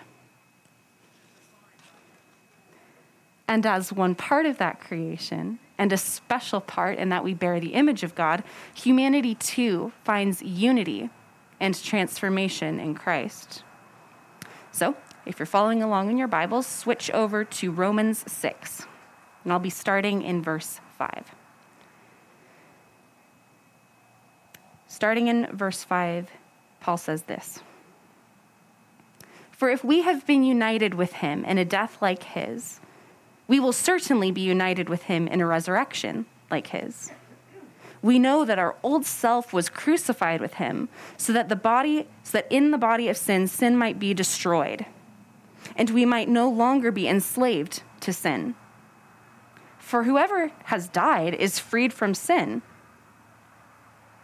And 3.47 3.67
as 3.67 3.93
one 3.93 4.15
part 4.15 4.47
of 4.47 4.57
that 4.57 4.79
creation, 4.79 5.59
and 5.77 5.93
a 5.93 5.97
special 5.97 6.59
part 6.59 6.97
in 6.97 7.09
that 7.09 7.23
we 7.23 7.35
bear 7.35 7.59
the 7.59 7.75
image 7.75 8.01
of 8.01 8.15
God, 8.15 8.43
humanity 8.73 9.35
too 9.35 9.91
finds 10.03 10.41
unity 10.41 11.11
and 11.59 11.79
transformation 11.83 12.79
in 12.79 12.95
Christ. 12.95 13.63
So, 14.71 14.95
if 15.25 15.37
you're 15.37 15.45
following 15.45 15.83
along 15.83 16.09
in 16.09 16.17
your 16.17 16.27
Bibles, 16.27 16.65
switch 16.65 17.11
over 17.11 17.43
to 17.43 17.71
Romans 17.71 18.23
6. 18.31 18.87
And 19.43 19.53
I'll 19.53 19.59
be 19.59 19.69
starting 19.69 20.21
in 20.21 20.41
verse 20.41 20.79
5. 20.97 21.35
Starting 24.87 25.27
in 25.27 25.47
verse 25.55 25.83
5, 25.83 26.29
Paul 26.79 26.97
says 26.97 27.23
this 27.23 27.59
For 29.51 29.69
if 29.69 29.83
we 29.83 30.01
have 30.01 30.25
been 30.25 30.43
united 30.43 30.95
with 30.95 31.13
him 31.13 31.45
in 31.45 31.57
a 31.57 31.65
death 31.65 32.01
like 32.01 32.23
his, 32.23 32.79
we 33.47 33.59
will 33.59 33.73
certainly 33.73 34.31
be 34.31 34.41
united 34.41 34.89
with 34.89 35.03
him 35.03 35.27
in 35.27 35.41
a 35.41 35.45
resurrection 35.45 36.25
like 36.49 36.67
his. 36.67 37.11
We 38.01 38.17
know 38.17 38.43
that 38.45 38.57
our 38.57 38.75
old 38.81 39.05
self 39.05 39.53
was 39.53 39.69
crucified 39.69 40.41
with 40.41 40.55
him 40.55 40.89
so 41.17 41.31
that 41.33 41.49
the 41.49 41.55
body 41.55 42.07
so 42.23 42.39
that 42.39 42.47
in 42.51 42.71
the 42.71 42.79
body 42.79 43.07
of 43.09 43.17
sin 43.17 43.47
sin 43.47 43.77
might 43.77 43.99
be 43.99 44.15
destroyed 44.15 44.85
and 45.75 45.89
we 45.89 46.05
might 46.05 46.29
no 46.29 46.49
longer 46.49 46.91
be 46.91 47.07
enslaved 47.07 47.83
to 48.01 48.13
sin. 48.13 48.55
For 49.77 50.03
whoever 50.03 50.51
has 50.65 50.87
died 50.87 51.33
is 51.33 51.59
freed 51.59 51.91
from 51.91 52.13
sin. 52.13 52.61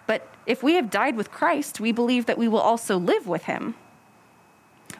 But 0.05 0.27
if 0.45 0.63
we 0.63 0.75
have 0.75 0.89
died 0.89 1.17
with 1.17 1.31
Christ, 1.31 1.79
we 1.79 1.91
believe 1.91 2.25
that 2.25 2.37
we 2.37 2.47
will 2.47 2.59
also 2.59 2.97
live 2.97 3.27
with 3.27 3.43
him. 3.43 3.75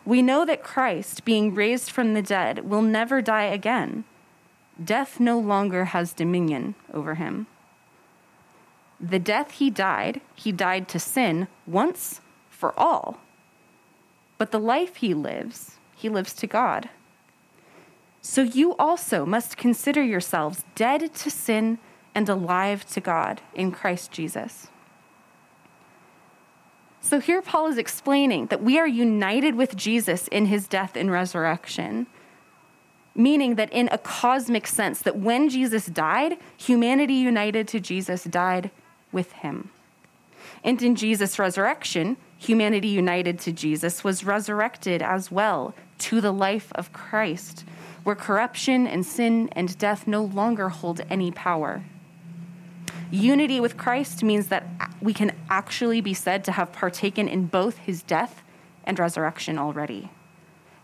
We 0.05 0.21
know 0.21 0.45
that 0.45 0.63
Christ, 0.63 1.25
being 1.25 1.53
raised 1.53 1.91
from 1.91 2.13
the 2.13 2.21
dead, 2.21 2.69
will 2.69 2.81
never 2.81 3.21
die 3.21 3.45
again. 3.45 4.03
Death 4.83 5.19
no 5.19 5.39
longer 5.39 5.85
has 5.85 6.13
dominion 6.13 6.75
over 6.93 7.15
him. 7.15 7.47
The 8.99 9.19
death 9.19 9.51
he 9.51 9.69
died, 9.69 10.21
he 10.35 10.51
died 10.51 10.87
to 10.89 10.99
sin 10.99 11.47
once 11.65 12.21
for 12.49 12.77
all. 12.77 13.19
But 14.37 14.51
the 14.51 14.59
life 14.59 14.97
he 14.97 15.13
lives, 15.13 15.76
he 15.97 16.09
lives 16.09 16.33
to 16.33 16.47
God. 16.47 16.89
So 18.21 18.43
you 18.43 18.75
also 18.77 19.25
must 19.25 19.57
consider 19.57 20.03
yourselves 20.03 20.63
dead 20.75 21.13
to 21.15 21.29
sin 21.31 21.79
and 22.13 22.29
alive 22.29 22.85
to 22.91 23.01
God 23.01 23.41
in 23.53 23.71
Christ 23.71 24.11
Jesus. 24.11 24.67
So 27.01 27.19
here 27.19 27.41
Paul 27.41 27.67
is 27.67 27.77
explaining 27.77 28.47
that 28.47 28.61
we 28.61 28.77
are 28.77 28.87
united 28.87 29.55
with 29.55 29.75
Jesus 29.75 30.27
in 30.27 30.45
his 30.45 30.67
death 30.67 30.95
and 30.95 31.09
resurrection. 31.11 32.05
meaning 33.17 33.55
that 33.55 33.73
in 33.73 33.89
a 33.91 33.97
cosmic 33.97 34.67
sense, 34.67 35.01
that 35.01 35.17
when 35.17 35.49
Jesus 35.49 35.87
died, 35.87 36.37
humanity 36.55 37.15
united 37.15 37.67
to 37.69 37.79
Jesus 37.79 38.23
died 38.23 38.69
with 39.11 39.31
him. 39.33 39.71
And 40.63 40.81
in 40.81 40.95
Jesus' 40.95 41.39
resurrection, 41.39 42.17
humanity 42.37 42.87
united 42.87 43.39
to 43.39 43.51
Jesus 43.51 44.03
was 44.03 44.23
resurrected 44.23 45.01
as 45.01 45.31
well 45.31 45.73
to 45.99 46.21
the 46.21 46.31
life 46.31 46.71
of 46.75 46.93
Christ, 46.93 47.65
where 48.03 48.15
corruption 48.15 48.87
and 48.87 49.05
sin 49.05 49.49
and 49.51 49.77
death 49.77 50.07
no 50.07 50.23
longer 50.23 50.69
hold 50.69 51.01
any 51.09 51.31
power. 51.31 51.83
Unity 53.09 53.59
with 53.59 53.77
Christ 53.77 54.23
means 54.23 54.47
that 54.47 54.65
we 55.01 55.13
can 55.13 55.31
actually 55.49 56.01
be 56.01 56.13
said 56.13 56.43
to 56.43 56.51
have 56.51 56.73
partaken 56.73 57.27
in 57.27 57.45
both 57.45 57.77
his 57.77 58.03
death 58.03 58.43
and 58.83 58.99
resurrection 58.99 59.57
already. 59.57 60.09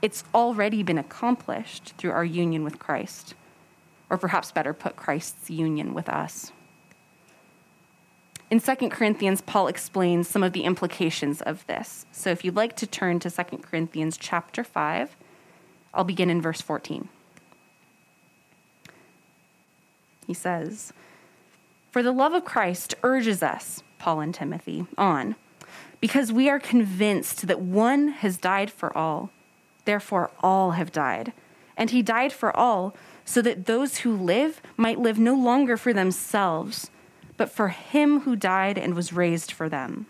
It's 0.01 0.23
already 0.33 0.83
been 0.83 0.97
accomplished 0.97 1.93
through 1.97 2.11
our 2.11 2.25
union 2.25 2.63
with 2.63 2.79
Christ, 2.79 3.35
or 4.09 4.17
perhaps 4.17 4.51
better 4.51 4.73
put, 4.73 4.95
Christ's 4.95 5.49
union 5.49 5.93
with 5.93 6.09
us. 6.09 6.51
In 8.53 8.59
2 8.59 8.89
Corinthians, 8.89 9.41
Paul 9.41 9.67
explains 9.67 10.27
some 10.27 10.43
of 10.43 10.53
the 10.53 10.63
implications 10.63 11.41
of 11.41 11.65
this. 11.65 12.05
So 12.11 12.29
if 12.29 12.45
you'd 12.45 12.55
like 12.55 12.75
to 12.75 12.85
turn 12.85 13.17
to 13.21 13.31
2 13.31 13.57
Corinthians 13.63 14.15
chapter 14.15 14.63
5, 14.63 15.17
I'll 15.91 16.03
begin 16.03 16.29
in 16.29 16.39
verse 16.39 16.61
14. 16.61 17.09
He 20.27 20.35
says, 20.35 20.93
For 21.89 22.03
the 22.03 22.11
love 22.11 22.33
of 22.33 22.45
Christ 22.45 22.93
urges 23.01 23.41
us, 23.41 23.81
Paul 23.97 24.19
and 24.19 24.35
Timothy, 24.35 24.85
on, 24.99 25.35
because 25.99 26.31
we 26.31 26.47
are 26.47 26.59
convinced 26.59 27.47
that 27.47 27.59
one 27.59 28.09
has 28.09 28.37
died 28.37 28.69
for 28.69 28.95
all 28.95 29.31
Therefore, 29.85 30.29
all 30.41 30.71
have 30.71 30.91
died. 30.91 31.33
And 31.75 31.89
he 31.89 32.03
died 32.03 32.31
for 32.31 32.55
all, 32.55 32.95
so 33.25 33.41
that 33.41 33.65
those 33.65 33.97
who 33.97 34.15
live 34.15 34.61
might 34.77 34.99
live 34.99 35.17
no 35.17 35.33
longer 35.33 35.75
for 35.75 35.91
themselves, 35.91 36.91
but 37.37 37.49
for 37.49 37.69
him 37.69 38.21
who 38.21 38.35
died 38.35 38.77
and 38.77 38.93
was 38.93 39.13
raised 39.13 39.51
for 39.51 39.69
them. 39.69 40.05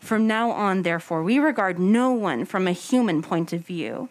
From 0.00 0.26
now 0.26 0.50
on, 0.50 0.82
therefore, 0.82 1.22
we 1.22 1.38
regard 1.38 1.78
no 1.78 2.12
one 2.12 2.44
from 2.44 2.66
a 2.66 2.72
human 2.72 3.22
point 3.22 3.52
of 3.52 3.66
view. 3.66 4.08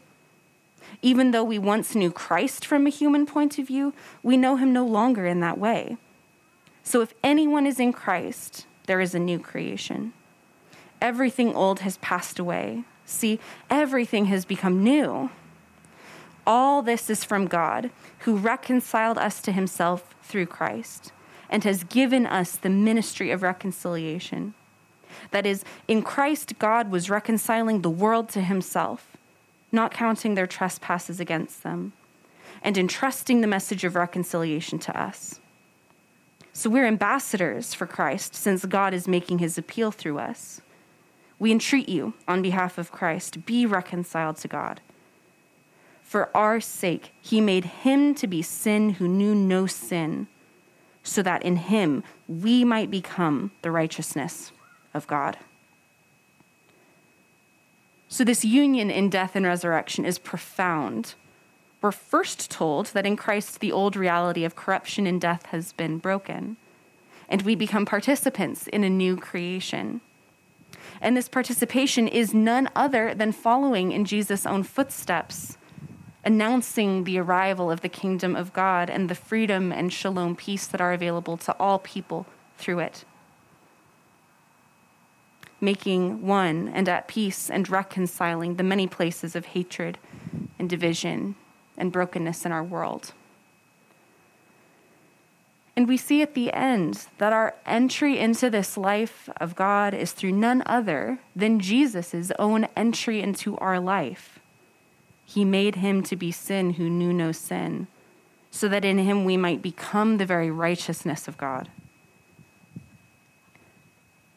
Even 1.01 1.31
though 1.31 1.43
we 1.43 1.59
once 1.59 1.95
knew 1.95 2.11
Christ 2.11 2.65
from 2.65 2.85
a 2.85 2.91
human 2.91 3.25
point 3.25 3.57
of 3.57 3.67
view, 3.67 3.93
we 4.23 4.37
know 4.37 4.57
him 4.57 4.73
no 4.73 4.85
longer 4.85 5.25
in 5.25 5.39
that 5.41 5.57
way. 5.57 5.97
So 6.83 7.01
if 7.01 7.13
anyone 7.23 7.65
is 7.65 7.79
in 7.79 7.93
Christ, 7.93 8.65
there 8.85 9.01
is 9.01 9.13
a 9.13 9.19
new 9.19 9.39
creation. 9.39 10.13
Everything 11.01 11.53
old 11.53 11.81
has 11.81 11.97
passed 11.97 12.39
away. 12.39 12.83
See, 13.05 13.39
everything 13.69 14.25
has 14.25 14.45
become 14.45 14.83
new. 14.83 15.29
All 16.45 16.81
this 16.81 17.09
is 17.09 17.23
from 17.23 17.47
God, 17.47 17.91
who 18.19 18.37
reconciled 18.37 19.17
us 19.17 19.41
to 19.41 19.51
himself 19.51 20.15
through 20.23 20.47
Christ 20.47 21.11
and 21.49 21.63
has 21.63 21.83
given 21.83 22.25
us 22.25 22.55
the 22.55 22.69
ministry 22.69 23.31
of 23.31 23.41
reconciliation. 23.41 24.53
That 25.31 25.45
is, 25.45 25.63
in 25.87 26.01
Christ, 26.01 26.59
God 26.59 26.91
was 26.91 27.09
reconciling 27.09 27.81
the 27.81 27.89
world 27.89 28.29
to 28.29 28.41
himself, 28.41 29.17
not 29.71 29.93
counting 29.93 30.35
their 30.35 30.47
trespasses 30.47 31.19
against 31.19 31.63
them, 31.63 31.93
and 32.61 32.77
entrusting 32.77 33.41
the 33.41 33.47
message 33.47 33.83
of 33.83 33.95
reconciliation 33.95 34.79
to 34.79 34.99
us. 34.99 35.39
So 36.53 36.69
we're 36.69 36.87
ambassadors 36.87 37.73
for 37.73 37.85
Christ 37.85 38.33
since 38.33 38.65
God 38.65 38.93
is 38.93 39.07
making 39.07 39.39
his 39.39 39.57
appeal 39.57 39.91
through 39.91 40.19
us. 40.19 40.59
We 41.39 41.51
entreat 41.51 41.87
you, 41.87 42.15
on 42.27 42.41
behalf 42.41 42.77
of 42.77 42.91
Christ, 42.91 43.45
be 43.45 43.65
reconciled 43.65 44.37
to 44.37 44.47
God. 44.47 44.81
For 46.01 46.35
our 46.35 46.59
sake, 46.59 47.11
he 47.21 47.41
made 47.41 47.65
him 47.65 48.15
to 48.15 48.25
be 48.25 48.41
sin 48.41 48.91
who 48.91 49.07
knew 49.07 49.35
no 49.35 49.67
sin, 49.67 50.27
so 51.07 51.23
that 51.23 51.43
in 51.43 51.55
him 51.55 52.03
we 52.27 52.63
might 52.63 52.91
become 52.91 53.51
the 53.61 53.71
righteousness 53.71 54.51
of 54.93 55.07
God. 55.07 55.37
So, 58.09 58.23
this 58.23 58.45
union 58.45 58.89
in 58.89 59.09
death 59.09 59.35
and 59.35 59.45
resurrection 59.45 60.05
is 60.05 60.17
profound. 60.17 61.15
We're 61.81 61.91
first 61.91 62.49
told 62.49 62.87
that 62.87 63.05
in 63.05 63.15
Christ 63.15 63.59
the 63.59 63.71
old 63.71 63.95
reality 63.95 64.43
of 64.43 64.55
corruption 64.55 65.05
and 65.05 65.19
death 65.19 65.47
has 65.47 65.73
been 65.73 65.97
broken, 65.97 66.57
and 67.29 67.41
we 67.41 67.55
become 67.55 67.85
participants 67.85 68.67
in 68.67 68.83
a 68.83 68.89
new 68.89 69.17
creation. 69.17 70.01
And 71.01 71.15
this 71.15 71.29
participation 71.29 72.07
is 72.07 72.33
none 72.33 72.69
other 72.75 73.13
than 73.13 73.31
following 73.31 73.91
in 73.91 74.05
Jesus' 74.05 74.45
own 74.45 74.63
footsteps, 74.63 75.57
announcing 76.27 77.05
the 77.05 77.17
arrival 77.17 77.71
of 77.71 77.79
the 77.79 77.87
kingdom 77.87 78.35
of 78.35 78.51
God 78.51 78.89
and 78.89 79.07
the 79.07 79.15
freedom 79.15 79.71
and 79.71 79.93
shalom 79.93 80.35
peace 80.35 80.67
that 80.67 80.81
are 80.81 80.91
available 80.91 81.37
to 81.37 81.55
all 81.57 81.79
people 81.79 82.25
through 82.57 82.79
it. 82.79 83.05
Making 85.61 86.27
one 86.27 86.67
and 86.67 86.89
at 86.89 87.07
peace 87.07 87.49
and 87.49 87.69
reconciling 87.69 88.57
the 88.57 88.63
many 88.63 88.87
places 88.87 89.37
of 89.37 89.45
hatred 89.45 89.99
and 90.59 90.69
division 90.69 91.35
and 91.77 91.93
brokenness 91.93 92.45
in 92.45 92.51
our 92.51 92.63
world. 92.63 93.13
And 95.77 95.87
we 95.87 95.95
see 95.95 96.21
at 96.21 96.33
the 96.33 96.51
end 96.51 97.07
that 97.19 97.31
our 97.31 97.55
entry 97.65 98.19
into 98.19 98.49
this 98.49 98.75
life 98.75 99.29
of 99.37 99.55
God 99.55 99.93
is 99.93 100.11
through 100.11 100.33
none 100.33 100.61
other 100.65 101.19
than 101.33 101.61
Jesus' 101.61 102.33
own 102.37 102.67
entry 102.75 103.21
into 103.21 103.57
our 103.59 103.79
life. 103.79 104.39
He 105.29 105.43
made 105.43 105.75
him 105.75 106.03
to 106.03 106.15
be 106.15 106.31
sin 106.31 106.73
who 106.73 106.89
knew 106.89 107.11
no 107.11 107.33
sin, 107.33 107.87
so 108.49 108.69
that 108.69 108.85
in 108.85 108.97
him 108.97 109.25
we 109.25 109.35
might 109.35 109.61
become 109.61 110.17
the 110.17 110.25
very 110.25 110.49
righteousness 110.49 111.27
of 111.27 111.37
God. 111.37 111.69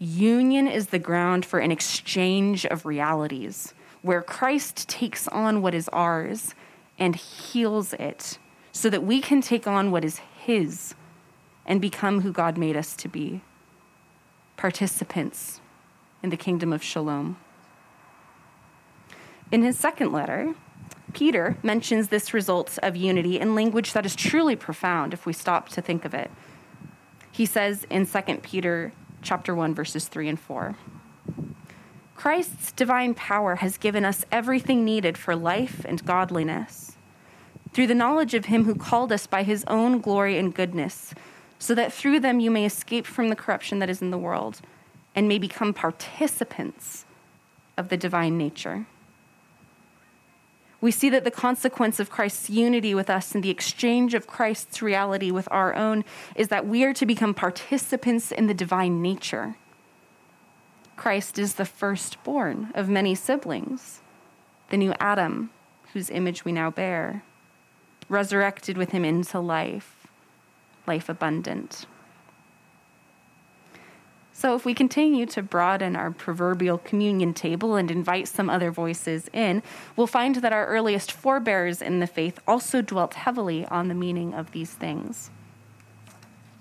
Union 0.00 0.66
is 0.66 0.88
the 0.88 0.98
ground 0.98 1.46
for 1.46 1.60
an 1.60 1.70
exchange 1.70 2.66
of 2.66 2.84
realities, 2.84 3.72
where 4.02 4.20
Christ 4.20 4.88
takes 4.88 5.28
on 5.28 5.62
what 5.62 5.74
is 5.74 5.88
ours 5.90 6.56
and 6.98 7.14
heals 7.14 7.92
it, 7.94 8.38
so 8.72 8.90
that 8.90 9.04
we 9.04 9.20
can 9.20 9.40
take 9.40 9.68
on 9.68 9.92
what 9.92 10.04
is 10.04 10.20
his 10.40 10.96
and 11.64 11.80
become 11.80 12.22
who 12.22 12.32
God 12.32 12.58
made 12.58 12.76
us 12.76 12.96
to 12.96 13.08
be 13.08 13.42
participants 14.56 15.60
in 16.20 16.30
the 16.30 16.36
kingdom 16.36 16.72
of 16.72 16.82
shalom. 16.82 17.36
In 19.52 19.62
his 19.62 19.78
second 19.78 20.12
letter, 20.12 20.54
Peter 21.12 21.56
mentions 21.62 22.08
this 22.08 22.34
result 22.34 22.78
of 22.82 22.96
unity 22.96 23.38
in 23.38 23.54
language 23.54 23.92
that 23.92 24.06
is 24.06 24.14
truly 24.16 24.56
profound 24.56 25.12
if 25.12 25.26
we 25.26 25.32
stop 25.32 25.68
to 25.70 25.82
think 25.82 26.04
of 26.04 26.14
it. 26.14 26.30
He 27.30 27.46
says 27.46 27.86
in 27.90 28.06
2 28.06 28.20
Peter 28.42 28.92
chapter 29.22 29.54
1 29.54 29.74
verses 29.74 30.08
3 30.08 30.28
and 30.28 30.40
4. 30.40 30.76
Christ's 32.14 32.72
divine 32.72 33.14
power 33.14 33.56
has 33.56 33.78
given 33.78 34.04
us 34.04 34.26
everything 34.30 34.84
needed 34.84 35.16
for 35.16 35.34
life 35.34 35.84
and 35.86 36.04
godliness. 36.04 36.96
Through 37.72 37.86
the 37.86 37.94
knowledge 37.94 38.34
of 38.34 38.46
him 38.46 38.64
who 38.64 38.74
called 38.74 39.12
us 39.12 39.26
by 39.26 39.42
his 39.42 39.64
own 39.68 40.00
glory 40.00 40.36
and 40.36 40.54
goodness, 40.54 41.14
so 41.58 41.74
that 41.74 41.92
through 41.92 42.20
them 42.20 42.40
you 42.40 42.50
may 42.50 42.64
escape 42.66 43.06
from 43.06 43.28
the 43.28 43.36
corruption 43.36 43.78
that 43.78 43.88
is 43.88 44.02
in 44.02 44.10
the 44.10 44.18
world 44.18 44.60
and 45.14 45.28
may 45.28 45.38
become 45.38 45.72
participants 45.72 47.04
of 47.76 47.88
the 47.88 47.96
divine 47.96 48.36
nature. 48.36 48.86
We 50.80 50.90
see 50.90 51.10
that 51.10 51.24
the 51.24 51.30
consequence 51.30 52.00
of 52.00 52.10
Christ's 52.10 52.48
unity 52.48 52.94
with 52.94 53.10
us 53.10 53.34
and 53.34 53.42
the 53.42 53.50
exchange 53.50 54.14
of 54.14 54.26
Christ's 54.26 54.80
reality 54.80 55.30
with 55.30 55.46
our 55.50 55.74
own 55.74 56.04
is 56.34 56.48
that 56.48 56.66
we 56.66 56.84
are 56.84 56.94
to 56.94 57.04
become 57.04 57.34
participants 57.34 58.32
in 58.32 58.46
the 58.46 58.54
divine 58.54 59.02
nature. 59.02 59.56
Christ 60.96 61.38
is 61.38 61.54
the 61.54 61.66
firstborn 61.66 62.70
of 62.74 62.88
many 62.88 63.14
siblings, 63.14 64.00
the 64.70 64.76
new 64.76 64.94
Adam, 65.00 65.50
whose 65.92 66.10
image 66.10 66.44
we 66.44 66.52
now 66.52 66.70
bear, 66.70 67.24
resurrected 68.08 68.76
with 68.76 68.90
him 68.90 69.04
into 69.04 69.40
life 69.40 70.00
life 70.86 71.08
abundant. 71.08 71.86
So, 74.40 74.54
if 74.54 74.64
we 74.64 74.72
continue 74.72 75.26
to 75.26 75.42
broaden 75.42 75.96
our 75.96 76.10
proverbial 76.10 76.78
communion 76.78 77.34
table 77.34 77.76
and 77.76 77.90
invite 77.90 78.26
some 78.26 78.48
other 78.48 78.70
voices 78.70 79.28
in, 79.34 79.62
we'll 79.96 80.06
find 80.06 80.36
that 80.36 80.50
our 80.50 80.64
earliest 80.64 81.12
forebears 81.12 81.82
in 81.82 82.00
the 82.00 82.06
faith 82.06 82.40
also 82.48 82.80
dwelt 82.80 83.12
heavily 83.12 83.66
on 83.66 83.88
the 83.88 83.94
meaning 83.94 84.32
of 84.32 84.52
these 84.52 84.70
things. 84.70 85.28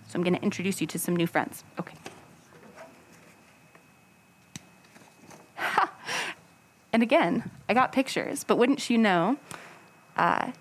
So, 0.09 0.15
I'm 0.15 0.23
going 0.23 0.35
to 0.35 0.43
introduce 0.43 0.81
you 0.81 0.87
to 0.87 0.99
some 0.99 1.15
new 1.15 1.25
friends. 1.25 1.63
Okay. 1.79 1.95
and 6.91 7.01
again, 7.01 7.49
I 7.69 7.73
got 7.73 7.93
pictures, 7.93 8.43
but 8.43 8.57
wouldn't 8.57 8.89
you 8.89 8.97
know, 8.97 9.37
uh, 10.17 10.51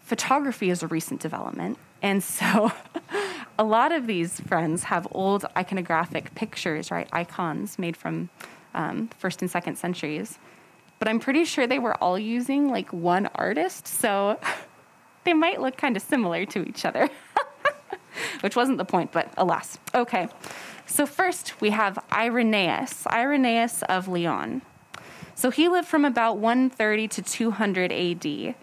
photography 0.00 0.70
is 0.70 0.82
a 0.82 0.86
recent 0.86 1.20
development. 1.20 1.76
And 2.00 2.24
so 2.24 2.72
a 3.58 3.64
lot 3.64 3.92
of 3.92 4.06
these 4.06 4.40
friends 4.40 4.84
have 4.84 5.06
old 5.12 5.44
iconographic 5.56 6.34
pictures, 6.34 6.90
right? 6.90 7.08
Icons 7.12 7.78
made 7.78 7.96
from 7.96 8.30
um, 8.74 9.08
first 9.18 9.42
and 9.42 9.50
second 9.50 9.76
centuries. 9.76 10.38
But 10.98 11.08
I'm 11.08 11.20
pretty 11.20 11.44
sure 11.44 11.66
they 11.66 11.78
were 11.78 11.94
all 12.02 12.18
using 12.18 12.70
like 12.70 12.92
one 12.92 13.28
artist. 13.34 13.86
So 13.86 14.38
they 15.24 15.34
might 15.34 15.60
look 15.60 15.76
kind 15.76 15.96
of 15.96 16.02
similar 16.02 16.46
to 16.46 16.66
each 16.66 16.84
other, 16.84 17.08
which 18.40 18.56
wasn't 18.56 18.78
the 18.78 18.84
point, 18.84 19.12
but 19.12 19.32
alas. 19.36 19.78
Okay, 19.94 20.28
so 20.86 21.06
first 21.06 21.60
we 21.60 21.70
have 21.70 21.98
Irenaeus, 22.12 23.06
Irenaeus 23.06 23.82
of 23.82 24.08
Lyon. 24.08 24.62
So 25.34 25.50
he 25.50 25.68
lived 25.68 25.88
from 25.88 26.04
about 26.04 26.38
130 26.38 27.08
to 27.08 27.22
200 27.22 27.92
AD. 27.92 28.54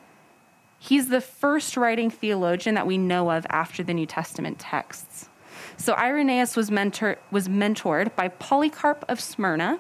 He's 0.80 1.10
the 1.10 1.22
first 1.22 1.76
writing 1.76 2.10
theologian 2.10 2.76
that 2.76 2.88
we 2.88 2.98
know 2.98 3.30
of 3.32 3.46
after 3.50 3.84
the 3.84 3.94
New 3.94 4.06
Testament 4.06 4.60
texts. 4.60 5.30
So 5.78 5.94
Irenaeus 5.94 6.56
was, 6.56 6.72
mentor, 6.72 7.18
was 7.32 7.48
mentored 7.48 8.15
by 8.15 8.30
Polycarp 8.30 9.04
of 9.08 9.20
Smyrna, 9.20 9.80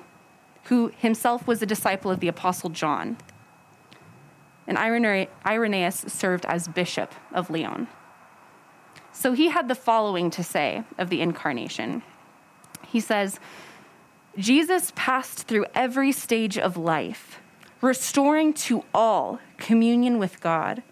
who 0.65 0.91
himself 0.97 1.47
was 1.47 1.61
a 1.61 1.65
disciple 1.65 2.11
of 2.11 2.19
the 2.19 2.27
Apostle 2.27 2.69
John. 2.69 3.17
And 4.67 4.77
Irenaeus 4.77 6.05
served 6.07 6.45
as 6.45 6.67
bishop 6.67 7.15
of 7.33 7.49
Lyon. 7.49 7.87
So 9.11 9.33
he 9.33 9.49
had 9.49 9.67
the 9.67 9.75
following 9.75 10.29
to 10.31 10.43
say 10.43 10.83
of 10.97 11.09
the 11.09 11.21
incarnation. 11.21 12.03
He 12.87 12.99
says, 12.99 13.39
Jesus 14.37 14.93
passed 14.95 15.47
through 15.47 15.65
every 15.73 16.11
stage 16.11 16.57
of 16.57 16.77
life, 16.77 17.39
restoring 17.81 18.53
to 18.53 18.85
all 18.93 19.39
communion 19.57 20.19
with 20.19 20.39
God. 20.39 20.83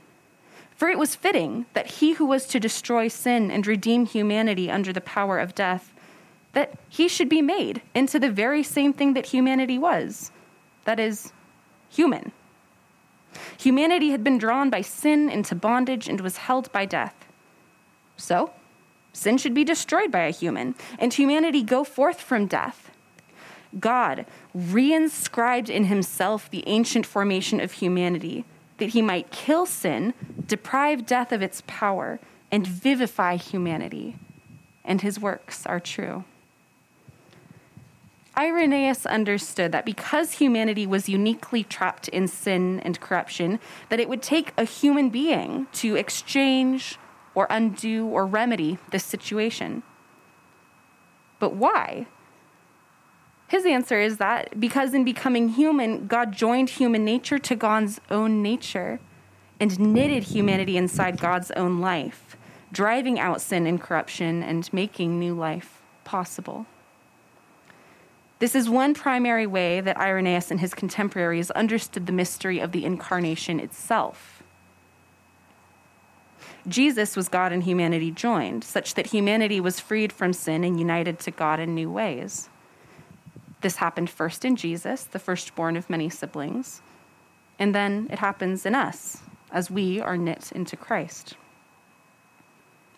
For 0.77 0.87
it 0.87 0.99
was 0.99 1.15
fitting 1.15 1.65
that 1.73 1.87
he 1.87 2.13
who 2.13 2.25
was 2.25 2.45
to 2.47 2.59
destroy 2.59 3.07
sin 3.07 3.49
and 3.49 3.65
redeem 3.65 4.05
humanity 4.05 4.69
under 4.69 4.93
the 4.93 5.01
power 5.01 5.39
of 5.39 5.55
death, 5.55 5.91
that 6.53 6.75
he 6.87 7.07
should 7.07 7.27
be 7.27 7.41
made 7.41 7.81
into 7.95 8.19
the 8.19 8.31
very 8.31 8.61
same 8.63 8.93
thing 8.93 9.13
that 9.13 9.27
humanity 9.27 9.77
was 9.77 10.31
that 10.85 10.99
is, 11.01 11.33
human. 11.89 12.31
Humanity 13.59 14.11
had 14.11 14.23
been 14.23 14.37
drawn 14.37 14.69
by 14.69 14.79
sin 14.79 15.29
into 15.29 15.53
bondage 15.53 16.07
and 16.07 16.21
was 16.21 16.37
held 16.37 16.71
by 16.71 16.85
death. 16.85 17.27
So, 18.15 18.51
sin 19.11 19.37
should 19.37 19.53
be 19.53 19.65
destroyed 19.65 20.13
by 20.13 20.21
a 20.21 20.31
human, 20.31 20.75
and 20.97 21.13
humanity 21.13 21.61
go 21.61 21.83
forth 21.83 22.21
from 22.21 22.45
death. 22.47 22.89
God 23.77 24.25
reinscribed 24.55 25.69
in 25.69 25.85
himself 25.85 26.49
the 26.49 26.63
ancient 26.67 27.05
formation 27.05 27.59
of 27.59 27.73
humanity 27.73 28.45
that 28.77 28.89
he 28.89 29.01
might 29.01 29.31
kill 29.31 29.65
sin, 29.65 30.13
deprive 30.45 31.05
death 31.05 31.31
of 31.31 31.41
its 31.41 31.63
power, 31.67 32.19
and 32.51 32.65
vivify 32.65 33.35
humanity. 33.35 34.15
And 34.85 35.01
his 35.01 35.19
works 35.19 35.65
are 35.65 35.79
true. 35.79 36.23
Irenaeus 38.37 39.07
understood 39.07 39.71
that 39.71 39.83
because 39.83 40.33
humanity 40.33 40.85
was 40.85 41.09
uniquely 41.09 41.63
trapped 41.63 42.07
in 42.09 42.27
sin 42.27 42.79
and 42.81 42.99
corruption, 43.01 43.59
that 43.89 43.99
it 43.99 44.07
would 44.07 44.21
take 44.21 44.53
a 44.57 44.63
human 44.63 45.09
being 45.09 45.65
to 45.73 45.95
exchange 45.95 46.99
or 47.33 47.47
undo 47.49 48.05
or 48.05 48.27
remedy 48.27 48.77
this 48.91 49.03
situation. 49.03 49.81
But 51.39 51.53
why? 51.55 52.05
His 53.47 53.65
answer 53.65 53.99
is 53.99 54.17
that 54.17 54.59
because 54.59 54.93
in 54.93 55.05
becoming 55.05 55.49
human, 55.49 56.07
God 56.07 56.33
joined 56.33 56.69
human 56.71 57.05
nature 57.05 57.39
to 57.39 57.55
God's 57.55 58.01
own 58.11 58.41
nature 58.41 58.99
and 59.59 59.79
knitted 59.79 60.23
humanity 60.23 60.77
inside 60.77 61.19
God's 61.19 61.51
own 61.51 61.79
life, 61.79 62.35
driving 62.71 63.19
out 63.19 63.41
sin 63.41 63.65
and 63.65 63.81
corruption 63.81 64.43
and 64.43 64.71
making 64.73 65.17
new 65.17 65.33
life 65.33 65.81
possible. 66.03 66.65
This 68.39 68.53
is 68.53 68.69
one 68.69 68.93
primary 68.93 69.47
way 69.47 69.81
that 69.81 69.97
Irenaeus 69.97 70.51
and 70.51 70.59
his 70.59 70.75
contemporaries 70.75 71.49
understood 71.51 72.05
the 72.05 72.11
mystery 72.11 72.59
of 72.59 72.71
the 72.71 72.85
incarnation 72.85 73.59
itself. 73.59 74.43
Jesus 76.67 77.15
was 77.15 77.29
God 77.29 77.51
and 77.51 77.63
humanity 77.63 78.11
joined, 78.11 78.63
such 78.63 78.93
that 78.93 79.07
humanity 79.07 79.59
was 79.59 79.79
freed 79.79 80.11
from 80.11 80.33
sin 80.33 80.63
and 80.63 80.77
united 80.77 81.17
to 81.19 81.31
God 81.31 81.59
in 81.59 81.73
new 81.73 81.89
ways. 81.89 82.49
This 83.61 83.77
happened 83.77 84.09
first 84.09 84.45
in 84.45 84.55
Jesus, 84.55 85.03
the 85.03 85.19
firstborn 85.19 85.75
of 85.77 85.89
many 85.89 86.09
siblings, 86.09 86.81
and 87.57 87.73
then 87.73 88.07
it 88.11 88.19
happens 88.19 88.65
in 88.65 88.75
us 88.75 89.23
as 89.51 89.71
we 89.71 89.99
are 89.99 90.17
knit 90.17 90.51
into 90.51 90.77
Christ. 90.77 91.35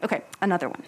Okay, 0.03 0.21
another 0.41 0.67
one. 0.67 0.83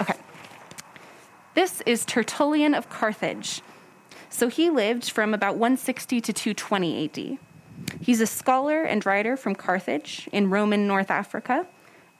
Okay. 0.00 0.14
This 1.54 1.80
is 1.82 2.04
Tertullian 2.04 2.74
of 2.74 2.88
Carthage. 2.88 3.62
So 4.28 4.48
he 4.48 4.70
lived 4.70 5.10
from 5.10 5.34
about 5.34 5.56
160 5.56 6.20
to 6.20 6.32
220 6.32 7.04
AD. 7.04 7.38
He's 8.00 8.20
a 8.20 8.26
scholar 8.26 8.82
and 8.82 9.04
writer 9.04 9.36
from 9.36 9.54
Carthage 9.54 10.28
in 10.32 10.50
Roman 10.50 10.86
North 10.86 11.10
Africa 11.10 11.66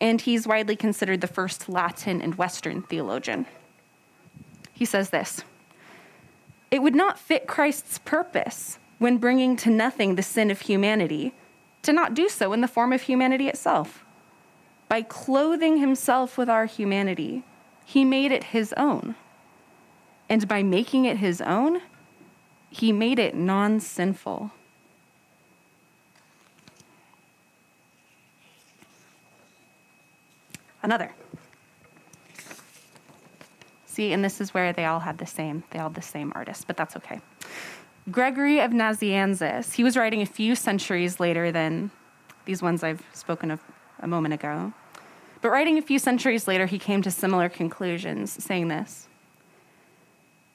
and 0.00 0.20
he's 0.20 0.46
widely 0.46 0.76
considered 0.76 1.20
the 1.20 1.26
first 1.26 1.68
Latin 1.68 2.22
and 2.22 2.36
Western 2.36 2.82
theologian. 2.82 3.46
He 4.72 4.84
says 4.84 5.10
this 5.10 5.44
It 6.70 6.82
would 6.82 6.94
not 6.94 7.18
fit 7.18 7.46
Christ's 7.46 7.98
purpose 7.98 8.78
when 8.98 9.18
bringing 9.18 9.56
to 9.56 9.70
nothing 9.70 10.14
the 10.14 10.22
sin 10.22 10.50
of 10.50 10.62
humanity 10.62 11.34
to 11.82 11.92
not 11.92 12.14
do 12.14 12.28
so 12.28 12.52
in 12.52 12.60
the 12.60 12.68
form 12.68 12.92
of 12.92 13.02
humanity 13.02 13.48
itself. 13.48 14.04
By 14.88 15.02
clothing 15.02 15.78
himself 15.78 16.36
with 16.36 16.48
our 16.48 16.66
humanity, 16.66 17.44
he 17.84 18.04
made 18.04 18.32
it 18.32 18.44
his 18.44 18.72
own. 18.76 19.14
And 20.28 20.46
by 20.46 20.62
making 20.62 21.06
it 21.06 21.18
his 21.18 21.40
own, 21.40 21.80
he 22.70 22.92
made 22.92 23.18
it 23.18 23.34
non 23.34 23.80
sinful. 23.80 24.52
Another. 30.82 31.12
See, 33.86 34.12
and 34.12 34.24
this 34.24 34.40
is 34.40 34.54
where 34.54 34.72
they 34.72 34.84
all 34.84 35.00
had 35.00 35.18
the 35.18 35.26
same, 35.26 35.64
they 35.70 35.78
all 35.78 35.88
had 35.88 35.94
the 35.94 36.02
same 36.02 36.32
artist, 36.34 36.66
but 36.66 36.76
that's 36.76 36.96
okay. 36.96 37.20
Gregory 38.10 38.60
of 38.60 38.70
Nazianzus, 38.70 39.74
he 39.74 39.84
was 39.84 39.96
writing 39.96 40.22
a 40.22 40.26
few 40.26 40.54
centuries 40.54 41.20
later 41.20 41.52
than 41.52 41.90
these 42.44 42.62
ones 42.62 42.82
I've 42.82 43.04
spoken 43.12 43.50
of 43.50 43.60
a 43.98 44.06
moment 44.06 44.34
ago. 44.34 44.72
But 45.40 45.50
writing 45.50 45.78
a 45.78 45.82
few 45.82 45.98
centuries 45.98 46.46
later, 46.48 46.66
he 46.66 46.78
came 46.78 47.02
to 47.02 47.10
similar 47.10 47.48
conclusions, 47.48 48.42
saying 48.42 48.68
this 48.68 49.08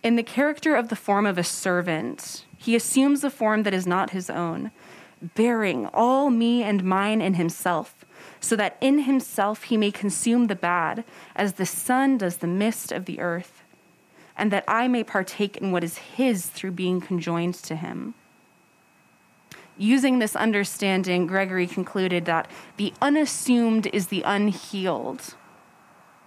In 0.03 0.15
the 0.15 0.23
character 0.23 0.75
of 0.75 0.89
the 0.89 0.95
form 0.95 1.25
of 1.25 1.37
a 1.37 1.43
servant, 1.43 2.45
he 2.57 2.75
assumes 2.75 3.23
a 3.23 3.29
form 3.29 3.63
that 3.63 3.73
is 3.73 3.87
not 3.87 4.11
his 4.11 4.29
own, 4.29 4.71
bearing 5.21 5.87
all 5.87 6.29
me 6.29 6.63
and 6.63 6.83
mine 6.83 7.21
in 7.21 7.35
himself 7.35 8.05
so 8.39 8.55
that 8.55 8.77
in 8.79 8.99
himself 8.99 9.63
he 9.63 9.77
may 9.77 9.91
consume 9.91 10.47
the 10.47 10.55
bad, 10.55 11.03
as 11.35 11.53
the 11.53 11.65
sun 11.65 12.17
does 12.17 12.37
the 12.37 12.47
mist 12.47 12.91
of 12.91 13.05
the 13.05 13.19
earth, 13.19 13.63
and 14.37 14.51
that 14.51 14.63
I 14.67 14.87
may 14.87 15.03
partake 15.03 15.57
in 15.57 15.71
what 15.71 15.83
is 15.83 15.97
his 15.97 16.45
through 16.45 16.71
being 16.71 17.01
conjoined 17.01 17.55
to 17.55 17.75
him. 17.75 18.13
Using 19.77 20.19
this 20.19 20.35
understanding, 20.35 21.27
Gregory 21.27 21.67
concluded 21.67 22.25
that 22.25 22.49
the 22.77 22.93
unassumed 23.01 23.87
is 23.87 24.07
the 24.07 24.21
unhealed, 24.23 25.33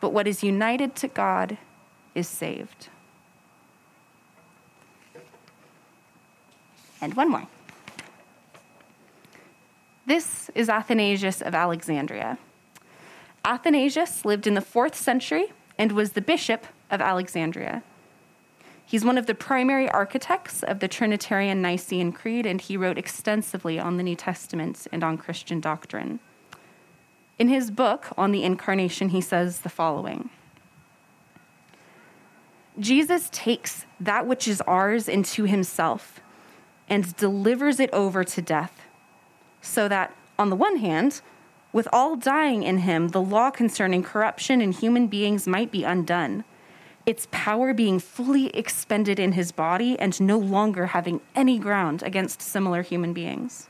but 0.00 0.12
what 0.12 0.26
is 0.26 0.42
united 0.42 0.94
to 0.96 1.08
God 1.08 1.56
is 2.14 2.28
saved. 2.28 2.88
And 7.00 7.14
one 7.14 7.30
more. 7.30 7.46
This 10.08 10.50
is 10.54 10.70
Athanasius 10.70 11.42
of 11.42 11.54
Alexandria. 11.54 12.38
Athanasius 13.44 14.24
lived 14.24 14.46
in 14.46 14.54
the 14.54 14.62
fourth 14.62 14.94
century 14.94 15.52
and 15.76 15.92
was 15.92 16.12
the 16.12 16.22
bishop 16.22 16.66
of 16.90 17.02
Alexandria. 17.02 17.82
He's 18.86 19.04
one 19.04 19.18
of 19.18 19.26
the 19.26 19.34
primary 19.34 19.86
architects 19.90 20.62
of 20.62 20.80
the 20.80 20.88
Trinitarian 20.88 21.60
Nicene 21.60 22.12
Creed, 22.12 22.46
and 22.46 22.58
he 22.58 22.74
wrote 22.74 22.96
extensively 22.96 23.78
on 23.78 23.98
the 23.98 24.02
New 24.02 24.16
Testament 24.16 24.86
and 24.90 25.04
on 25.04 25.18
Christian 25.18 25.60
doctrine. 25.60 26.20
In 27.38 27.50
his 27.50 27.70
book 27.70 28.06
on 28.16 28.32
the 28.32 28.44
Incarnation, 28.44 29.10
he 29.10 29.20
says 29.20 29.60
the 29.60 29.68
following 29.68 30.30
Jesus 32.80 33.28
takes 33.30 33.84
that 34.00 34.26
which 34.26 34.48
is 34.48 34.62
ours 34.62 35.06
into 35.06 35.44
himself 35.44 36.20
and 36.88 37.14
delivers 37.16 37.78
it 37.78 37.90
over 37.92 38.24
to 38.24 38.40
death 38.40 38.87
so 39.68 39.88
that, 39.88 40.14
on 40.38 40.50
the 40.50 40.56
one 40.56 40.76
hand, 40.76 41.20
with 41.72 41.88
all 41.92 42.16
dying 42.16 42.62
in 42.62 42.78
him, 42.78 43.08
the 43.08 43.20
law 43.20 43.50
concerning 43.50 44.02
corruption 44.02 44.62
in 44.62 44.72
human 44.72 45.06
beings 45.06 45.46
might 45.46 45.70
be 45.70 45.84
undone, 45.84 46.44
its 47.04 47.28
power 47.30 47.74
being 47.74 47.98
fully 47.98 48.48
expended 48.48 49.18
in 49.18 49.32
his 49.32 49.52
body 49.52 49.98
and 49.98 50.20
no 50.20 50.38
longer 50.38 50.86
having 50.86 51.20
any 51.34 51.58
ground 51.58 52.02
against 52.02 52.40
similar 52.40 52.82
human 52.82 53.12
beings. 53.12 53.68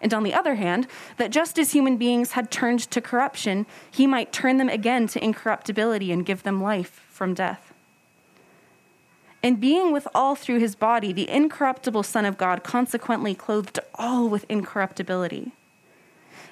And 0.00 0.14
on 0.14 0.22
the 0.22 0.34
other 0.34 0.54
hand, 0.54 0.86
that 1.16 1.30
just 1.30 1.58
as 1.58 1.72
human 1.72 1.96
beings 1.96 2.32
had 2.32 2.50
turned 2.50 2.80
to 2.90 3.00
corruption, 3.00 3.66
he 3.90 4.06
might 4.06 4.32
turn 4.32 4.58
them 4.58 4.68
again 4.68 5.08
to 5.08 5.24
incorruptibility 5.24 6.12
and 6.12 6.24
give 6.24 6.42
them 6.42 6.62
life 6.62 7.04
from 7.08 7.34
death. 7.34 7.67
And 9.42 9.60
being 9.60 9.92
with 9.92 10.08
all 10.14 10.34
through 10.34 10.58
his 10.58 10.74
body, 10.74 11.12
the 11.12 11.28
incorruptible 11.28 12.02
Son 12.02 12.24
of 12.24 12.36
God 12.38 12.64
consequently 12.64 13.34
clothed 13.34 13.78
all 13.94 14.28
with 14.28 14.44
incorruptibility. 14.48 15.52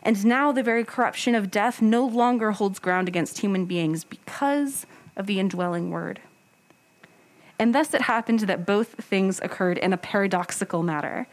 And 0.03 0.25
now 0.25 0.53
the 0.53 0.63
very 0.63 0.85
corruption 0.85 1.35
of 1.35 1.51
death 1.51 1.83
no 1.83 2.07
longer 2.07 2.53
holds 2.53 2.79
ground 2.79 3.09
against 3.09 3.39
human 3.39 3.65
beings 3.67 4.05
because 4.05 4.87
of 5.17 5.27
the 5.27 5.41
indwelling 5.41 5.91
word. 5.91 6.21
And 7.59 7.75
thus 7.75 7.93
it 7.93 8.03
happened 8.03 8.41
that 8.41 8.67
both 8.67 8.93
things 9.03 9.41
occurred 9.41 9.79
in 9.79 9.93
a 9.93 9.97
paradoxical 9.97 10.83
manner. 10.85 11.27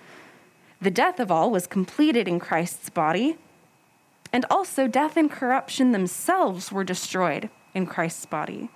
The 0.82 0.90
death 0.90 1.20
of 1.20 1.30
all 1.30 1.52
was 1.52 1.68
completed 1.68 2.28
in 2.28 2.40
Christ's 2.40 2.90
body, 2.90 3.38
and 4.32 4.46
also 4.50 4.88
death 4.88 5.18
and 5.18 5.30
corruption 5.30 5.92
themselves 5.92 6.72
were 6.72 6.84
destroyed 6.84 7.50
in 7.76 7.86
Christ's 7.86 8.26
body. 8.26 8.70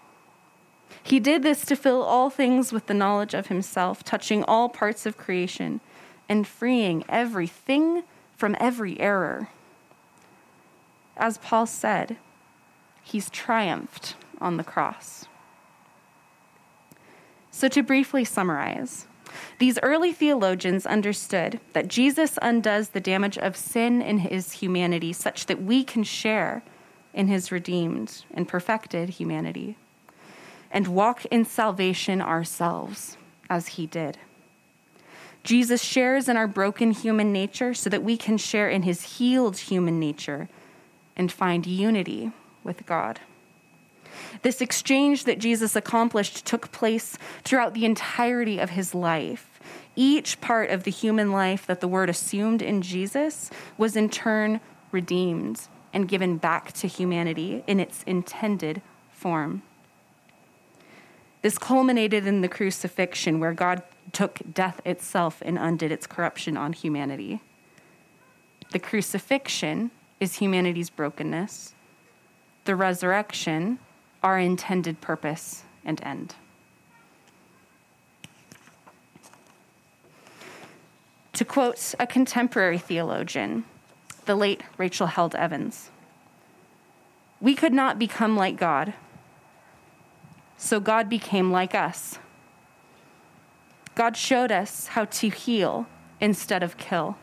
He 1.03 1.19
did 1.19 1.43
this 1.43 1.65
to 1.65 1.75
fill 1.75 2.03
all 2.03 2.29
things 2.29 2.71
with 2.71 2.87
the 2.87 2.93
knowledge 2.93 3.33
of 3.33 3.47
himself, 3.47 4.03
touching 4.03 4.43
all 4.43 4.69
parts 4.69 5.05
of 5.05 5.17
creation 5.17 5.79
and 6.27 6.47
freeing 6.47 7.03
everything 7.07 8.03
from 8.35 8.55
every 8.59 8.99
error. 8.99 9.49
As 11.15 11.37
Paul 11.37 11.65
said, 11.65 12.17
he's 13.03 13.29
triumphed 13.29 14.15
on 14.39 14.57
the 14.57 14.63
cross. 14.63 15.25
So, 17.51 17.67
to 17.69 17.81
briefly 17.81 18.23
summarize, 18.23 19.07
these 19.57 19.79
early 19.81 20.11
theologians 20.11 20.85
understood 20.85 21.59
that 21.73 21.87
Jesus 21.87 22.37
undoes 22.41 22.89
the 22.89 22.99
damage 22.99 23.37
of 23.37 23.55
sin 23.55 24.01
in 24.01 24.19
his 24.19 24.53
humanity 24.53 25.11
such 25.11 25.47
that 25.47 25.63
we 25.63 25.83
can 25.83 26.03
share 26.03 26.63
in 27.13 27.27
his 27.27 27.51
redeemed 27.51 28.25
and 28.33 28.47
perfected 28.47 29.09
humanity 29.09 29.75
and 30.71 30.87
walk 30.87 31.25
in 31.25 31.45
salvation 31.45 32.21
ourselves 32.21 33.17
as 33.49 33.67
he 33.69 33.85
did. 33.85 34.17
Jesus 35.43 35.81
shares 35.81 36.27
in 36.27 36.35
our 36.35 36.47
broken 36.47 36.91
human 36.91 37.31
nature 37.31 37.73
so 37.73 37.89
that 37.89 38.03
we 38.03 38.17
can 38.17 38.37
share 38.37 38.69
in 38.69 38.83
his 38.83 39.17
healed 39.17 39.57
human 39.57 39.99
nature 39.99 40.49
and 41.15 41.31
find 41.31 41.65
unity 41.65 42.31
with 42.63 42.85
God. 42.85 43.21
This 44.41 44.61
exchange 44.61 45.23
that 45.23 45.39
Jesus 45.39 45.75
accomplished 45.75 46.45
took 46.45 46.71
place 46.71 47.17
throughout 47.43 47.73
the 47.73 47.85
entirety 47.85 48.59
of 48.59 48.71
his 48.71 48.93
life. 48.93 49.59
Each 49.95 50.39
part 50.41 50.69
of 50.69 50.83
the 50.83 50.91
human 50.91 51.31
life 51.31 51.65
that 51.65 51.81
the 51.81 51.87
word 51.87 52.09
assumed 52.09 52.61
in 52.61 52.81
Jesus 52.81 53.49
was 53.77 53.95
in 53.95 54.09
turn 54.09 54.59
redeemed 54.91 55.61
and 55.93 56.07
given 56.07 56.37
back 56.37 56.71
to 56.73 56.87
humanity 56.87 57.63
in 57.67 57.79
its 57.79 58.03
intended 58.03 58.81
form. 59.09 59.63
This 61.41 61.57
culminated 61.57 62.25
in 62.25 62.41
the 62.41 62.47
crucifixion, 62.47 63.39
where 63.39 63.53
God 63.53 63.83
took 64.11 64.39
death 64.53 64.81
itself 64.85 65.41
and 65.45 65.57
undid 65.57 65.91
its 65.91 66.07
corruption 66.07 66.57
on 66.57 66.73
humanity. 66.73 67.41
The 68.71 68.79
crucifixion 68.79 69.91
is 70.19 70.35
humanity's 70.35 70.89
brokenness. 70.89 71.73
The 72.65 72.75
resurrection 72.75 73.79
our 74.23 74.39
intended 74.39 74.99
purpose 74.99 75.63
and 75.85 76.01
end. 76.03 76.35
To 81.33 81.45
quote 81.45 81.93
a 81.99 82.07
contemporary 82.07 82.79
theologian, 82.79 83.63
the 84.25 84.35
late 84.35 84.63
Rachel 84.77 85.07
Held 85.07 85.35
Evans, 85.35 85.91
we 87.39 87.53
could 87.53 87.73
not 87.73 87.99
become 87.99 88.35
like 88.35 88.57
God, 88.57 88.93
so 90.57 90.79
God 90.79 91.07
became 91.07 91.51
like 91.51 91.75
us. 91.75 92.19
God 93.95 94.17
showed 94.17 94.51
us 94.51 94.87
how 94.87 95.05
to 95.05 95.29
heal 95.29 95.87
instead 96.19 96.63
of 96.63 96.77
kill, 96.77 97.17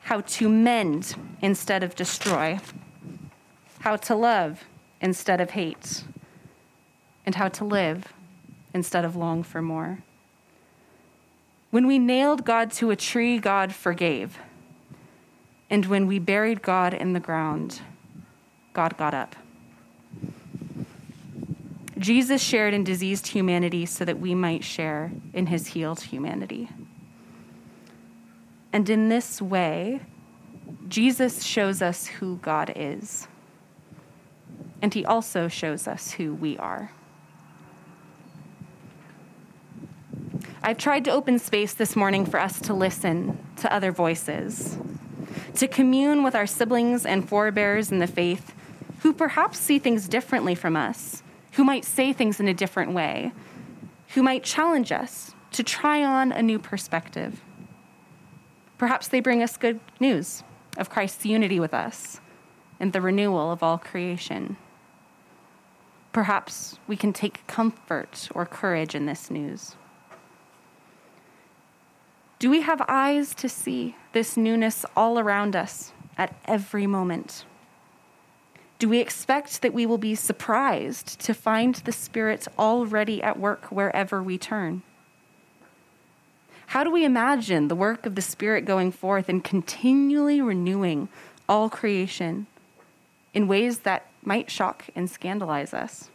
how 0.00 0.22
to 0.22 0.48
mend 0.48 1.14
instead 1.40 1.82
of 1.82 1.94
destroy, 1.94 2.58
how 3.80 3.96
to 3.96 4.14
love 4.14 4.64
instead 5.00 5.40
of 5.40 5.50
hate, 5.50 6.04
and 7.24 7.34
how 7.34 7.48
to 7.48 7.64
live 7.64 8.12
instead 8.74 9.04
of 9.04 9.16
long 9.16 9.42
for 9.42 9.62
more. 9.62 10.02
When 11.70 11.86
we 11.86 11.98
nailed 11.98 12.44
God 12.44 12.70
to 12.72 12.90
a 12.90 12.96
tree, 12.96 13.38
God 13.38 13.74
forgave. 13.74 14.38
And 15.68 15.84
when 15.86 16.06
we 16.06 16.18
buried 16.18 16.62
God 16.62 16.94
in 16.94 17.12
the 17.12 17.20
ground, 17.20 17.82
God 18.72 18.96
got 18.96 19.12
up. 19.12 19.36
Jesus 21.98 22.42
shared 22.42 22.74
in 22.74 22.84
diseased 22.84 23.28
humanity 23.28 23.86
so 23.86 24.04
that 24.04 24.20
we 24.20 24.34
might 24.34 24.64
share 24.64 25.12
in 25.32 25.46
his 25.46 25.68
healed 25.68 26.00
humanity. 26.00 26.68
And 28.72 28.88
in 28.88 29.08
this 29.08 29.42
way, 29.42 30.00
Jesus 30.88 31.42
shows 31.42 31.82
us 31.82 32.06
who 32.06 32.36
God 32.36 32.72
is 32.76 33.26
and 34.80 34.94
he 34.94 35.04
also 35.04 35.48
shows 35.48 35.88
us 35.88 36.12
who 36.12 36.34
we 36.34 36.56
are. 36.58 36.92
I've 40.62 40.78
tried 40.78 41.04
to 41.06 41.10
open 41.10 41.38
space 41.38 41.74
this 41.74 41.96
morning 41.96 42.26
for 42.26 42.38
us 42.38 42.60
to 42.62 42.74
listen 42.74 43.38
to 43.56 43.72
other 43.72 43.90
voices, 43.90 44.76
to 45.54 45.66
commune 45.66 46.22
with 46.22 46.34
our 46.34 46.46
siblings 46.46 47.06
and 47.06 47.28
forebears 47.28 47.90
in 47.90 47.98
the 47.98 48.06
faith 48.06 48.54
who 49.00 49.12
perhaps 49.12 49.58
see 49.58 49.78
things 49.78 50.08
differently 50.08 50.54
from 50.54 50.76
us, 50.76 51.22
who 51.58 51.64
might 51.64 51.84
say 51.84 52.12
things 52.12 52.38
in 52.38 52.46
a 52.46 52.54
different 52.54 52.92
way, 52.92 53.32
who 54.14 54.22
might 54.22 54.44
challenge 54.44 54.92
us 54.92 55.34
to 55.50 55.64
try 55.64 56.04
on 56.04 56.30
a 56.30 56.40
new 56.40 56.56
perspective. 56.56 57.40
Perhaps 58.78 59.08
they 59.08 59.18
bring 59.18 59.42
us 59.42 59.56
good 59.56 59.80
news 59.98 60.44
of 60.76 60.88
Christ's 60.88 61.26
unity 61.26 61.58
with 61.58 61.74
us 61.74 62.20
and 62.78 62.92
the 62.92 63.00
renewal 63.00 63.50
of 63.50 63.64
all 63.64 63.76
creation. 63.76 64.56
Perhaps 66.12 66.78
we 66.86 66.96
can 66.96 67.12
take 67.12 67.44
comfort 67.48 68.28
or 68.36 68.46
courage 68.46 68.94
in 68.94 69.06
this 69.06 69.28
news. 69.28 69.74
Do 72.38 72.50
we 72.50 72.60
have 72.60 72.80
eyes 72.86 73.34
to 73.34 73.48
see 73.48 73.96
this 74.12 74.36
newness 74.36 74.86
all 74.96 75.18
around 75.18 75.56
us 75.56 75.92
at 76.16 76.36
every 76.44 76.86
moment? 76.86 77.44
Do 78.78 78.88
we 78.88 79.00
expect 79.00 79.62
that 79.62 79.74
we 79.74 79.86
will 79.86 79.98
be 79.98 80.14
surprised 80.14 81.18
to 81.20 81.34
find 81.34 81.74
the 81.74 81.92
Spirit 81.92 82.46
already 82.56 83.20
at 83.22 83.38
work 83.38 83.66
wherever 83.72 84.22
we 84.22 84.38
turn? 84.38 84.82
How 86.68 86.84
do 86.84 86.90
we 86.90 87.04
imagine 87.04 87.68
the 87.68 87.74
work 87.74 88.06
of 88.06 88.14
the 88.14 88.22
Spirit 88.22 88.66
going 88.66 88.92
forth 88.92 89.28
and 89.28 89.42
continually 89.42 90.40
renewing 90.40 91.08
all 91.48 91.68
creation 91.68 92.46
in 93.34 93.48
ways 93.48 93.80
that 93.80 94.06
might 94.22 94.50
shock 94.50 94.84
and 94.94 95.10
scandalize 95.10 95.74
us? 95.74 96.10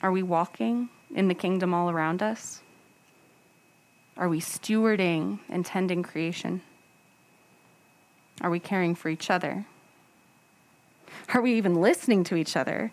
Are 0.00 0.12
we 0.12 0.22
walking 0.22 0.88
in 1.14 1.28
the 1.28 1.34
kingdom 1.34 1.74
all 1.74 1.90
around 1.90 2.22
us? 2.22 2.62
Are 4.16 4.28
we 4.28 4.40
stewarding 4.40 5.40
and 5.50 5.66
tending 5.66 6.02
creation? 6.02 6.62
Are 8.40 8.50
we 8.50 8.60
caring 8.60 8.94
for 8.94 9.08
each 9.10 9.30
other? 9.30 9.66
Are 11.34 11.40
we 11.40 11.54
even 11.54 11.74
listening 11.74 12.24
to 12.24 12.36
each 12.36 12.56
other? 12.56 12.92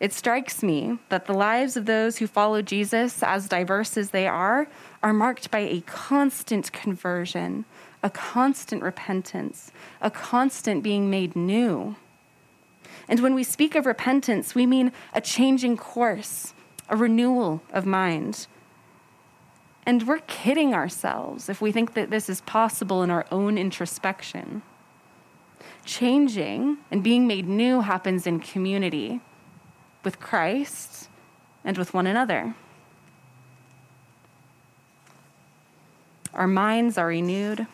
It 0.00 0.12
strikes 0.12 0.64
me 0.64 0.98
that 1.10 1.26
the 1.26 1.32
lives 1.32 1.76
of 1.76 1.86
those 1.86 2.18
who 2.18 2.26
follow 2.26 2.60
Jesus, 2.60 3.22
as 3.22 3.48
diverse 3.48 3.96
as 3.96 4.10
they 4.10 4.26
are, 4.26 4.66
are 5.00 5.12
marked 5.12 5.50
by 5.50 5.60
a 5.60 5.82
constant 5.82 6.72
conversion, 6.72 7.64
a 8.02 8.10
constant 8.10 8.82
repentance, 8.82 9.70
a 10.00 10.10
constant 10.10 10.82
being 10.82 11.08
made 11.08 11.36
new. 11.36 11.94
And 13.08 13.20
when 13.20 13.34
we 13.34 13.44
speak 13.44 13.76
of 13.76 13.86
repentance, 13.86 14.56
we 14.56 14.66
mean 14.66 14.90
a 15.14 15.20
changing 15.20 15.76
course, 15.76 16.52
a 16.88 16.96
renewal 16.96 17.62
of 17.72 17.86
mind. 17.86 18.48
And 19.86 20.06
we're 20.06 20.18
kidding 20.18 20.74
ourselves 20.74 21.48
if 21.48 21.60
we 21.60 21.70
think 21.70 21.94
that 21.94 22.10
this 22.10 22.28
is 22.28 22.40
possible 22.40 23.02
in 23.02 23.10
our 23.10 23.26
own 23.30 23.56
introspection. 23.56 24.62
Changing 25.84 26.78
and 26.90 27.02
being 27.02 27.26
made 27.26 27.48
new 27.48 27.80
happens 27.80 28.26
in 28.26 28.40
community 28.40 29.20
with 30.04 30.20
Christ 30.20 31.08
and 31.64 31.76
with 31.76 31.94
one 31.94 32.06
another. 32.06 32.54
Our 36.34 36.46
minds 36.46 36.96
are 36.96 37.08
renewed, 37.08 37.66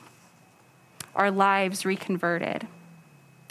our 1.15 1.31
lives 1.31 1.85
reconverted 1.85 2.67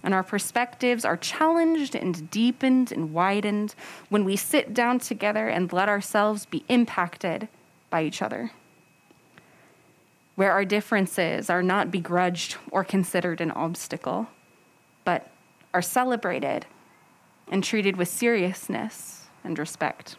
and 0.03 0.13
our 0.13 0.23
perspectives 0.23 1.03
are 1.03 1.17
challenged 1.17 1.95
and 1.95 2.29
deepened 2.31 2.91
and 2.91 3.13
widened 3.13 3.75
when 4.09 4.23
we 4.23 4.35
sit 4.35 4.73
down 4.73 4.99
together 4.99 5.49
and 5.49 5.73
let 5.73 5.89
ourselves 5.89 6.45
be 6.45 6.63
impacted 6.69 7.47
by 7.89 8.03
each 8.03 8.21
other. 8.21 8.51
Where 10.35 10.51
our 10.51 10.65
differences 10.65 11.49
are 11.49 11.63
not 11.63 11.91
begrudged 11.91 12.57
or 12.71 12.83
considered 12.83 13.41
an 13.41 13.51
obstacle, 13.51 14.27
are 15.77 15.81
celebrated 15.83 16.65
and 17.51 17.63
treated 17.63 17.97
with 17.97 18.07
seriousness 18.07 19.27
and 19.43 19.59
respect. 19.59 20.15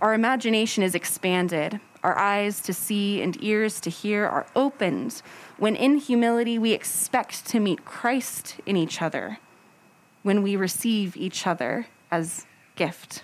Our 0.00 0.14
imagination 0.14 0.82
is 0.82 0.96
expanded, 0.96 1.78
our 2.02 2.18
eyes 2.18 2.58
to 2.62 2.72
see 2.72 3.22
and 3.22 3.40
ears 3.40 3.80
to 3.82 3.88
hear 3.88 4.26
are 4.26 4.46
opened 4.56 5.22
when 5.58 5.76
in 5.76 5.98
humility 5.98 6.58
we 6.58 6.72
expect 6.72 7.46
to 7.46 7.60
meet 7.60 7.84
Christ 7.84 8.56
in 8.66 8.76
each 8.76 9.00
other, 9.00 9.38
when 10.24 10.42
we 10.42 10.56
receive 10.56 11.16
each 11.16 11.46
other 11.46 11.86
as 12.10 12.46
gift. 12.74 13.22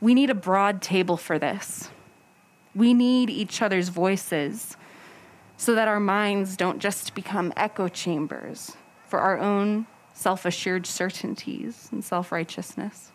We 0.00 0.12
need 0.12 0.28
a 0.28 0.34
broad 0.34 0.82
table 0.82 1.16
for 1.16 1.38
this. 1.38 1.88
We 2.74 2.94
need 2.94 3.30
each 3.30 3.62
other's 3.62 3.90
voices 3.90 4.76
so 5.56 5.74
that 5.74 5.88
our 5.88 6.00
minds 6.00 6.56
don't 6.56 6.78
just 6.78 7.14
become 7.14 7.52
echo 7.56 7.88
chambers 7.88 8.76
for 9.06 9.20
our 9.20 9.38
own 9.38 9.86
self 10.12 10.44
assured 10.44 10.86
certainties 10.86 11.88
and 11.92 12.04
self 12.04 12.32
righteousness. 12.32 13.12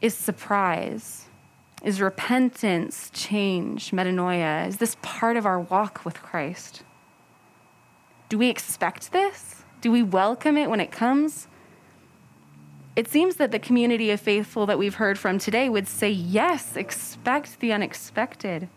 Is 0.00 0.14
surprise, 0.14 1.26
is 1.82 2.00
repentance, 2.00 3.10
change, 3.12 3.90
metanoia, 3.90 4.66
is 4.66 4.78
this 4.78 4.96
part 5.02 5.36
of 5.36 5.46
our 5.46 5.60
walk 5.60 6.04
with 6.04 6.22
Christ? 6.22 6.82
Do 8.28 8.38
we 8.38 8.48
expect 8.48 9.12
this? 9.12 9.64
Do 9.80 9.90
we 9.92 10.02
welcome 10.02 10.56
it 10.56 10.70
when 10.70 10.80
it 10.80 10.90
comes? 10.90 11.48
It 12.94 13.08
seems 13.08 13.36
that 13.36 13.50
the 13.50 13.58
community 13.58 14.10
of 14.10 14.20
faithful 14.20 14.66
that 14.66 14.78
we've 14.78 14.96
heard 14.96 15.18
from 15.18 15.38
today 15.38 15.68
would 15.68 15.88
say, 15.88 16.10
yes, 16.10 16.76
expect 16.76 17.60
the 17.60 17.72
unexpected. 17.72 18.68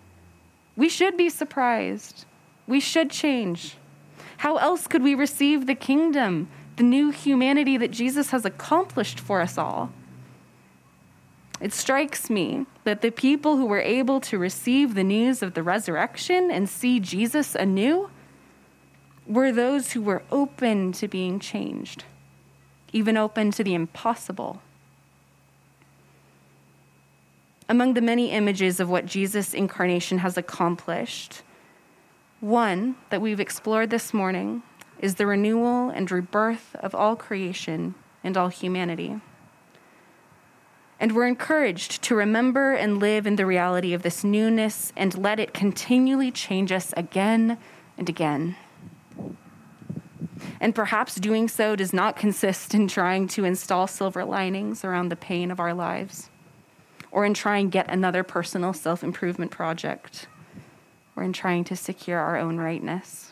We 0.75 0.89
should 0.89 1.17
be 1.17 1.29
surprised. 1.29 2.25
We 2.67 2.79
should 2.79 3.09
change. 3.09 3.77
How 4.37 4.57
else 4.57 4.87
could 4.87 5.03
we 5.03 5.15
receive 5.15 5.65
the 5.65 5.75
kingdom, 5.75 6.49
the 6.75 6.83
new 6.83 7.11
humanity 7.11 7.77
that 7.77 7.91
Jesus 7.91 8.31
has 8.31 8.45
accomplished 8.45 9.19
for 9.19 9.41
us 9.41 9.57
all? 9.57 9.91
It 11.61 11.71
strikes 11.71 12.29
me 12.29 12.65
that 12.83 13.01
the 13.01 13.11
people 13.11 13.55
who 13.55 13.65
were 13.65 13.81
able 13.81 14.19
to 14.21 14.37
receive 14.37 14.93
the 14.93 15.03
news 15.03 15.41
of 15.41 15.53
the 15.53 15.63
resurrection 15.63 16.51
and 16.51 16.67
see 16.67 16.99
Jesus 16.99 17.55
anew 17.55 18.09
were 19.25 19.51
those 19.51 19.93
who 19.93 20.01
were 20.01 20.23
open 20.31 20.91
to 20.91 21.07
being 21.07 21.39
changed, 21.39 22.03
even 22.91 23.15
open 23.15 23.51
to 23.51 23.63
the 23.63 23.73
impossible. 23.73 24.61
Among 27.67 27.95
the 27.95 28.01
many 28.01 28.29
images 28.29 28.79
of 28.79 28.89
what 28.89 29.07
Jesus' 29.07 29.53
incarnation 29.53 30.19
has 30.19 30.37
accomplished, 30.37 31.41
one 32.39 32.95
that 33.09 33.21
we've 33.21 33.39
explored 33.39 33.89
this 33.89 34.13
morning 34.13 34.61
is 34.99 35.15
the 35.15 35.25
renewal 35.25 35.89
and 35.89 36.09
rebirth 36.11 36.75
of 36.75 36.93
all 36.93 37.15
creation 37.15 37.95
and 38.23 38.37
all 38.37 38.49
humanity. 38.49 39.19
And 40.99 41.13
we're 41.13 41.27
encouraged 41.27 42.03
to 42.03 42.15
remember 42.15 42.73
and 42.73 42.99
live 42.99 43.25
in 43.25 43.35
the 43.35 43.47
reality 43.47 43.93
of 43.93 44.03
this 44.03 44.23
newness 44.23 44.93
and 44.95 45.17
let 45.17 45.39
it 45.39 45.53
continually 45.53 46.31
change 46.31 46.71
us 46.71 46.93
again 46.95 47.57
and 47.97 48.07
again. 48.07 48.55
And 50.61 50.75
perhaps 50.75 51.15
doing 51.15 51.47
so 51.47 51.75
does 51.75 51.93
not 51.93 52.15
consist 52.15 52.75
in 52.75 52.87
trying 52.87 53.27
to 53.29 53.43
install 53.43 53.87
silver 53.87 54.23
linings 54.23 54.85
around 54.85 55.09
the 55.09 55.15
pain 55.15 55.49
of 55.49 55.59
our 55.59 55.73
lives 55.73 56.29
or 57.15 57.25
in 57.25 57.33
trying 57.33 57.71
yet 57.71 57.89
another 57.89 58.23
personal 58.23 58.73
self 58.73 59.01
improvement 59.01 59.49
project 59.49 60.27
or 61.15 61.23
in 61.23 61.31
trying 61.31 61.63
to 61.63 61.73
secure 61.73 62.19
our 62.19 62.35
own 62.35 62.57
rightness. 62.57 63.31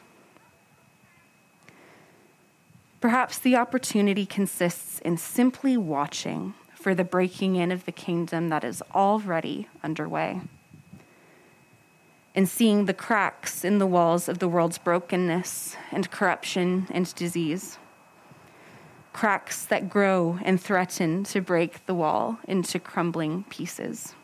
Perhaps 3.02 3.40
the 3.40 3.58
opportunity 3.58 4.26
consists 4.26 5.00
in 5.00 5.18
simply 5.18 5.76
watching 5.76 6.54
for 6.74 6.96
the 6.96 7.04
breaking 7.04 7.58
in 7.58 7.74
of 7.74 7.84
the 7.84 7.92
kingdom 7.92 8.48
that 8.48 8.64
is 8.64 8.82
already 8.96 9.68
underway. 9.84 10.40
And 12.34 12.48
seeing 12.48 12.86
the 12.86 12.94
cracks 12.94 13.66
in 13.66 13.80
the 13.80 13.86
walls 13.86 14.30
of 14.30 14.40
the 14.40 14.48
world's 14.48 14.78
brokenness 14.78 15.76
and 15.92 16.10
corruption 16.10 16.88
and 16.90 17.14
disease. 17.16 17.78
Cracks 19.14 19.64
that 19.66 19.90
grow 19.90 20.40
and 20.44 20.60
threaten 20.60 21.24
to 21.26 21.40
break 21.40 21.86
the 21.86 21.94
wall 21.94 22.40
into 22.48 22.80
crumbling 22.80 23.44
pieces. 23.46 24.16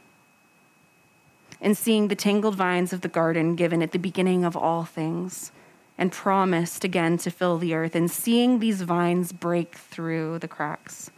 And 1.62 1.78
seeing 1.78 2.08
the 2.08 2.16
tangled 2.16 2.56
vines 2.56 2.92
of 2.92 3.02
the 3.02 3.08
garden 3.08 3.56
given 3.56 3.82
at 3.82 3.92
the 3.92 4.00
beginning 4.00 4.44
of 4.44 4.58
all 4.58 4.84
things 4.84 5.52
and 5.98 6.12
promised 6.12 6.84
again 6.84 7.18
to 7.18 7.30
fill 7.30 7.58
the 7.58 7.74
earth, 7.74 7.94
and 7.94 8.10
seeing 8.10 8.60
these 8.60 8.82
vines 8.82 9.34
break 9.34 9.76
through 9.76 10.40
the 10.40 10.48
cracks 10.48 11.12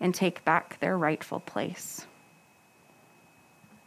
and 0.00 0.14
take 0.14 0.42
back 0.46 0.80
their 0.80 0.96
rightful 0.96 1.40
place. 1.40 2.06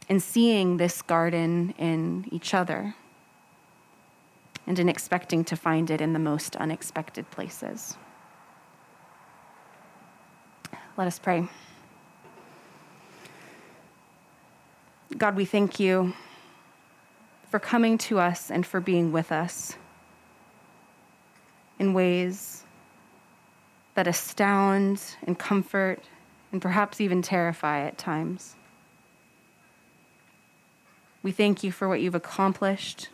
And 0.07 0.21
seeing 0.21 0.77
this 0.77 1.01
garden 1.01 1.73
in 1.77 2.27
each 2.31 2.53
other 2.53 2.93
and 4.67 4.77
in 4.77 4.87
expecting 4.87 5.43
to 5.45 5.55
find 5.55 5.89
it 5.89 6.01
in 6.01 6.13
the 6.13 6.19
most 6.19 6.55
unexpected 6.55 7.29
places. 7.31 7.97
Let 11.01 11.07
us 11.07 11.17
pray. 11.17 11.47
God, 15.17 15.35
we 15.35 15.45
thank 15.45 15.79
you 15.79 16.13
for 17.49 17.57
coming 17.57 17.97
to 17.97 18.19
us 18.19 18.51
and 18.51 18.63
for 18.63 18.79
being 18.79 19.11
with 19.11 19.31
us 19.31 19.77
in 21.79 21.95
ways 21.95 22.65
that 23.95 24.05
astound 24.05 25.01
and 25.25 25.39
comfort 25.39 26.03
and 26.51 26.61
perhaps 26.61 27.01
even 27.01 27.23
terrify 27.23 27.79
at 27.79 27.97
times. 27.97 28.55
We 31.23 31.31
thank 31.31 31.63
you 31.63 31.71
for 31.71 31.89
what 31.89 31.99
you've 31.99 32.13
accomplished. 32.13 33.09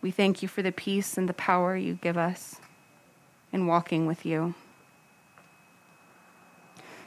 We 0.00 0.10
thank 0.10 0.40
you 0.40 0.48
for 0.48 0.62
the 0.62 0.72
peace 0.72 1.18
and 1.18 1.28
the 1.28 1.34
power 1.34 1.76
you 1.76 1.98
give 2.00 2.16
us 2.16 2.58
in 3.52 3.66
walking 3.66 4.06
with 4.06 4.24
you. 4.24 4.54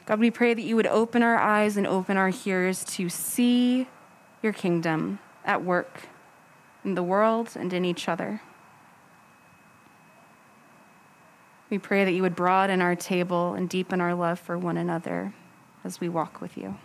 God, 0.06 0.20
we 0.20 0.30
pray 0.30 0.52
that 0.52 0.62
you 0.62 0.76
would 0.76 0.86
open 0.86 1.22
our 1.22 1.38
eyes 1.38 1.76
and 1.76 1.86
open 1.86 2.16
our 2.16 2.30
ears 2.44 2.84
to 2.84 3.08
see 3.08 3.88
your 4.42 4.52
kingdom 4.52 5.18
at 5.44 5.64
work 5.64 6.02
in 6.84 6.94
the 6.94 7.02
world 7.02 7.52
and 7.54 7.72
in 7.72 7.84
each 7.84 8.08
other. 8.08 8.42
We 11.70 11.78
pray 11.78 12.04
that 12.04 12.12
you 12.12 12.22
would 12.22 12.36
broaden 12.36 12.82
our 12.82 12.94
table 12.94 13.54
and 13.54 13.68
deepen 13.68 14.00
our 14.00 14.14
love 14.14 14.38
for 14.38 14.58
one 14.58 14.76
another 14.76 15.32
as 15.82 16.00
we 16.00 16.08
walk 16.08 16.40
with 16.40 16.56
you. 16.58 16.76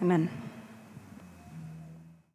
Amen. 0.00 0.30